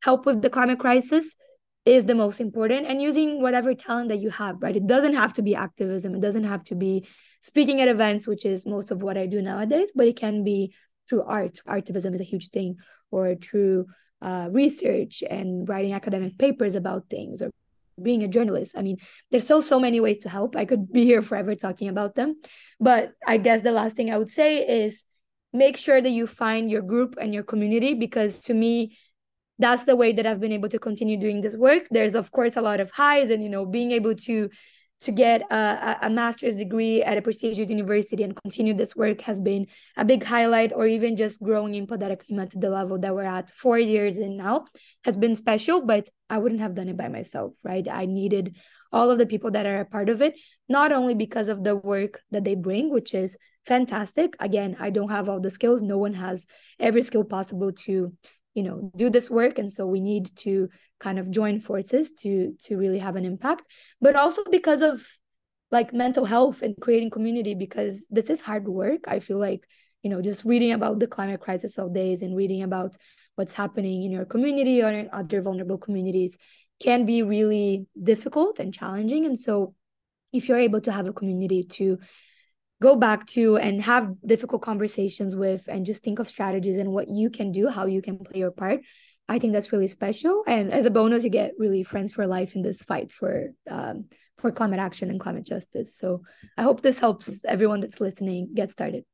help 0.00 0.24
with 0.24 0.40
the 0.40 0.48
climate 0.48 0.78
crisis 0.78 1.36
is 1.84 2.06
the 2.06 2.14
most 2.14 2.40
important. 2.40 2.86
And 2.86 3.00
using 3.02 3.42
whatever 3.42 3.74
talent 3.74 4.08
that 4.08 4.20
you 4.20 4.30
have 4.30 4.56
right? 4.62 4.76
It 4.76 4.86
doesn't 4.86 5.14
have 5.14 5.32
to 5.34 5.42
be 5.42 5.54
activism. 5.54 6.14
It 6.14 6.20
doesn't 6.20 6.44
have 6.44 6.64
to 6.64 6.74
be 6.74 7.06
speaking 7.40 7.80
at 7.80 7.88
events 7.88 8.26
which 8.26 8.44
is 8.44 8.66
most 8.66 8.90
of 8.90 9.02
what 9.02 9.16
i 9.16 9.24
do 9.24 9.40
nowadays 9.40 9.92
but 9.94 10.06
it 10.06 10.14
can 10.14 10.44
be 10.44 10.74
through 11.08 11.22
art. 11.22 11.58
Activism 11.66 12.14
is 12.14 12.20
a 12.20 12.30
huge 12.32 12.48
thing 12.50 12.76
or 13.10 13.34
through 13.34 13.86
uh, 14.22 14.48
research 14.50 15.22
and 15.28 15.68
writing 15.68 15.94
academic 15.94 16.38
papers 16.38 16.74
about 16.74 17.08
things 17.08 17.40
or 17.42 17.50
being 18.00 18.22
a 18.22 18.28
journalist. 18.28 18.76
I 18.78 18.82
mean 18.82 18.96
there's 19.30 19.46
so 19.46 19.60
so 19.60 19.78
many 19.78 20.00
ways 20.00 20.18
to 20.20 20.30
help. 20.30 20.56
I 20.56 20.64
could 20.64 20.90
be 20.90 21.04
here 21.04 21.22
forever 21.22 21.54
talking 21.54 21.88
about 21.88 22.14
them. 22.14 22.40
But 22.78 23.12
i 23.26 23.36
guess 23.36 23.60
the 23.60 23.72
last 23.72 23.94
thing 23.96 24.10
i 24.10 24.18
would 24.18 24.30
say 24.30 24.50
is 24.84 25.04
make 25.52 25.76
sure 25.76 26.00
that 26.00 26.10
you 26.10 26.26
find 26.26 26.70
your 26.70 26.82
group 26.82 27.16
and 27.20 27.34
your 27.34 27.42
community 27.42 27.94
because 27.94 28.40
to 28.42 28.54
me 28.54 28.96
that's 29.60 29.84
the 29.84 29.94
way 29.94 30.12
that 30.12 30.26
I've 30.26 30.40
been 30.40 30.52
able 30.52 30.70
to 30.70 30.78
continue 30.78 31.18
doing 31.18 31.42
this 31.42 31.54
work. 31.54 31.86
There's 31.90 32.14
of 32.14 32.32
course 32.32 32.56
a 32.56 32.62
lot 32.62 32.80
of 32.80 32.90
highs, 32.90 33.30
and 33.30 33.42
you 33.42 33.48
know, 33.48 33.66
being 33.66 33.92
able 33.92 34.14
to 34.14 34.48
to 35.00 35.12
get 35.12 35.40
a, 35.50 35.96
a 36.02 36.10
master's 36.10 36.56
degree 36.56 37.02
at 37.02 37.16
a 37.16 37.22
prestigious 37.22 37.70
university 37.70 38.22
and 38.22 38.36
continue 38.42 38.74
this 38.74 38.94
work 38.94 39.22
has 39.22 39.40
been 39.40 39.66
a 39.96 40.04
big 40.04 40.24
highlight, 40.24 40.72
or 40.74 40.86
even 40.86 41.16
just 41.16 41.42
growing 41.42 41.72
Empodera 41.72 42.20
Clima 42.20 42.50
to 42.50 42.58
the 42.58 42.68
level 42.68 42.98
that 42.98 43.14
we're 43.14 43.22
at 43.22 43.50
four 43.50 43.78
years 43.78 44.18
in 44.18 44.36
now 44.36 44.64
has 45.04 45.16
been 45.16 45.34
special. 45.34 45.84
But 45.84 46.08
I 46.28 46.38
wouldn't 46.38 46.60
have 46.60 46.74
done 46.74 46.88
it 46.88 46.96
by 46.96 47.08
myself, 47.08 47.52
right? 47.62 47.86
I 47.88 48.06
needed 48.06 48.56
all 48.92 49.10
of 49.10 49.18
the 49.18 49.26
people 49.26 49.50
that 49.52 49.66
are 49.66 49.80
a 49.80 49.84
part 49.84 50.08
of 50.08 50.20
it, 50.22 50.34
not 50.68 50.92
only 50.92 51.14
because 51.14 51.48
of 51.48 51.64
the 51.64 51.76
work 51.76 52.20
that 52.30 52.44
they 52.44 52.54
bring, 52.54 52.90
which 52.90 53.14
is 53.14 53.36
fantastic. 53.66 54.34
Again, 54.40 54.76
I 54.80 54.90
don't 54.90 55.10
have 55.10 55.28
all 55.28 55.40
the 55.40 55.50
skills. 55.50 55.82
No 55.82 55.98
one 55.98 56.14
has 56.14 56.46
every 56.78 57.02
skill 57.02 57.24
possible 57.24 57.72
to 57.72 58.12
you 58.54 58.62
know 58.62 58.90
do 58.96 59.10
this 59.10 59.30
work 59.30 59.58
and 59.58 59.70
so 59.70 59.86
we 59.86 60.00
need 60.00 60.34
to 60.36 60.68
kind 60.98 61.18
of 61.18 61.30
join 61.30 61.60
forces 61.60 62.10
to 62.12 62.54
to 62.60 62.76
really 62.76 62.98
have 62.98 63.16
an 63.16 63.24
impact 63.24 63.62
but 64.00 64.16
also 64.16 64.42
because 64.50 64.82
of 64.82 65.06
like 65.70 65.92
mental 65.92 66.24
health 66.24 66.62
and 66.62 66.74
creating 66.80 67.10
community 67.10 67.54
because 67.54 68.06
this 68.10 68.28
is 68.28 68.42
hard 68.42 68.66
work 68.66 69.00
i 69.06 69.20
feel 69.20 69.38
like 69.38 69.64
you 70.02 70.10
know 70.10 70.20
just 70.20 70.44
reading 70.44 70.72
about 70.72 70.98
the 70.98 71.06
climate 71.06 71.40
crisis 71.40 71.78
all 71.78 71.88
days 71.88 72.22
and 72.22 72.36
reading 72.36 72.62
about 72.62 72.96
what's 73.36 73.54
happening 73.54 74.02
in 74.02 74.10
your 74.10 74.24
community 74.24 74.82
or 74.82 74.90
in 74.90 75.08
other 75.12 75.40
vulnerable 75.40 75.78
communities 75.78 76.36
can 76.80 77.06
be 77.06 77.22
really 77.22 77.86
difficult 78.02 78.58
and 78.58 78.74
challenging. 78.74 79.26
And 79.26 79.38
so 79.38 79.74
if 80.32 80.48
you're 80.48 80.58
able 80.58 80.80
to 80.82 80.92
have 80.92 81.06
a 81.06 81.12
community 81.12 81.64
to 81.64 81.98
go 82.80 82.96
back 82.96 83.26
to 83.26 83.58
and 83.58 83.82
have 83.82 84.14
difficult 84.24 84.62
conversations 84.62 85.36
with 85.36 85.68
and 85.68 85.84
just 85.84 86.02
think 86.02 86.18
of 86.18 86.28
strategies 86.28 86.78
and 86.78 86.90
what 86.90 87.08
you 87.08 87.28
can 87.30 87.52
do 87.52 87.68
how 87.68 87.86
you 87.86 88.00
can 88.00 88.18
play 88.18 88.40
your 88.40 88.50
part 88.50 88.80
i 89.28 89.38
think 89.38 89.52
that's 89.52 89.72
really 89.72 89.86
special. 89.86 90.42
And 90.46 90.72
as 90.72 90.86
a 90.86 90.90
bonus 90.90 91.22
you 91.22 91.30
get 91.30 91.52
really 91.58 91.82
friends 91.82 92.12
for 92.12 92.26
life 92.26 92.56
in 92.56 92.62
this 92.62 92.82
fight 92.82 93.12
for 93.12 93.52
um, 93.70 94.06
for 94.38 94.50
climate 94.50 94.80
action 94.80 95.10
and 95.10 95.20
climate 95.20 95.46
justice. 95.46 95.94
So 95.94 96.22
i 96.56 96.62
hope 96.62 96.80
this 96.80 96.98
helps 96.98 97.44
everyone 97.44 97.80
that's 97.80 98.00
listening 98.00 98.50
get 98.54 98.72
started 98.72 99.04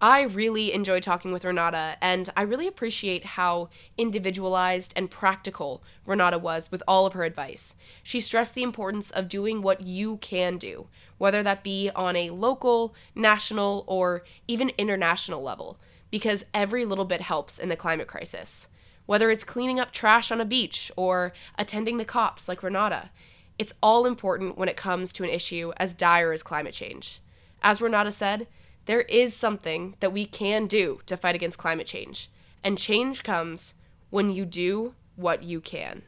I 0.00 0.22
really 0.22 0.72
enjoy 0.72 1.00
talking 1.00 1.32
with 1.32 1.44
Renata, 1.44 1.96
and 2.02 2.28
I 2.36 2.42
really 2.42 2.66
appreciate 2.66 3.24
how 3.24 3.70
individualized 3.96 4.92
and 4.94 5.10
practical 5.10 5.82
Renata 6.04 6.38
was 6.38 6.70
with 6.70 6.82
all 6.86 7.06
of 7.06 7.14
her 7.14 7.24
advice. 7.24 7.74
She 8.02 8.20
stressed 8.20 8.54
the 8.54 8.62
importance 8.62 9.10
of 9.10 9.28
doing 9.28 9.62
what 9.62 9.80
you 9.80 10.18
can 10.18 10.58
do, 10.58 10.88
whether 11.16 11.42
that 11.42 11.64
be 11.64 11.90
on 11.96 12.14
a 12.14 12.30
local, 12.30 12.94
national, 13.14 13.84
or 13.86 14.22
even 14.46 14.70
international 14.76 15.42
level, 15.42 15.78
because 16.10 16.44
every 16.52 16.84
little 16.84 17.06
bit 17.06 17.22
helps 17.22 17.58
in 17.58 17.70
the 17.70 17.76
climate 17.76 18.06
crisis. 18.06 18.68
Whether 19.06 19.30
it's 19.30 19.44
cleaning 19.44 19.80
up 19.80 19.92
trash 19.92 20.30
on 20.30 20.42
a 20.42 20.44
beach 20.44 20.92
or 20.94 21.32
attending 21.58 21.96
the 21.96 22.04
COPs 22.04 22.48
like 22.48 22.62
Renata, 22.62 23.10
it's 23.58 23.72
all 23.82 24.04
important 24.04 24.58
when 24.58 24.68
it 24.68 24.76
comes 24.76 25.10
to 25.14 25.24
an 25.24 25.30
issue 25.30 25.72
as 25.78 25.94
dire 25.94 26.32
as 26.32 26.42
climate 26.42 26.74
change. 26.74 27.20
As 27.62 27.80
Renata 27.80 28.12
said, 28.12 28.46
there 28.86 29.02
is 29.02 29.34
something 29.34 29.96
that 30.00 30.12
we 30.12 30.24
can 30.24 30.66
do 30.66 31.00
to 31.06 31.16
fight 31.16 31.34
against 31.34 31.58
climate 31.58 31.86
change. 31.86 32.30
And 32.64 32.78
change 32.78 33.22
comes 33.22 33.74
when 34.10 34.30
you 34.30 34.44
do 34.44 34.94
what 35.16 35.42
you 35.42 35.60
can. 35.60 36.02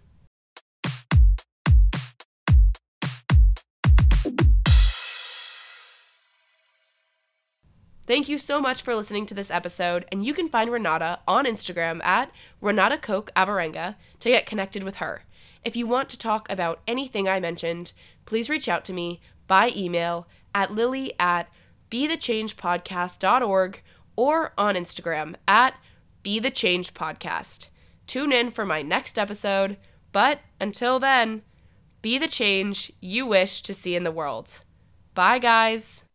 Thank 8.06 8.30
you 8.30 8.38
so 8.38 8.58
much 8.58 8.80
for 8.80 8.94
listening 8.94 9.26
to 9.26 9.34
this 9.34 9.50
episode, 9.50 10.06
and 10.10 10.24
you 10.24 10.32
can 10.32 10.48
find 10.48 10.70
Renata 10.70 11.18
on 11.28 11.44
Instagram 11.44 12.02
at 12.02 12.30
Renata 12.62 12.96
Koch 12.96 13.30
Alvarenga 13.36 13.96
to 14.20 14.30
get 14.30 14.46
connected 14.46 14.82
with 14.82 14.96
her. 14.96 15.22
If 15.62 15.76
you 15.76 15.86
want 15.86 16.08
to 16.10 16.18
talk 16.18 16.50
about 16.50 16.80
anything 16.86 17.28
I 17.28 17.38
mentioned, 17.38 17.92
please 18.24 18.48
reach 18.48 18.68
out 18.68 18.84
to 18.86 18.94
me 18.94 19.20
by 19.46 19.72
email 19.76 20.26
at 20.54 20.74
lily 20.74 21.12
at 21.18 21.50
bethechangepodcast.org 21.90 23.82
or 24.16 24.52
on 24.58 24.74
Instagram 24.74 25.34
at 25.46 25.74
bethechangepodcast. 26.24 27.68
Tune 28.06 28.32
in 28.32 28.50
for 28.50 28.64
my 28.64 28.82
next 28.82 29.18
episode, 29.18 29.76
but 30.12 30.40
until 30.60 30.98
then, 30.98 31.42
be 32.02 32.18
the 32.18 32.28
change 32.28 32.92
you 33.00 33.26
wish 33.26 33.62
to 33.62 33.74
see 33.74 33.94
in 33.94 34.04
the 34.04 34.12
world. 34.12 34.62
Bye, 35.14 35.38
guys. 35.38 36.07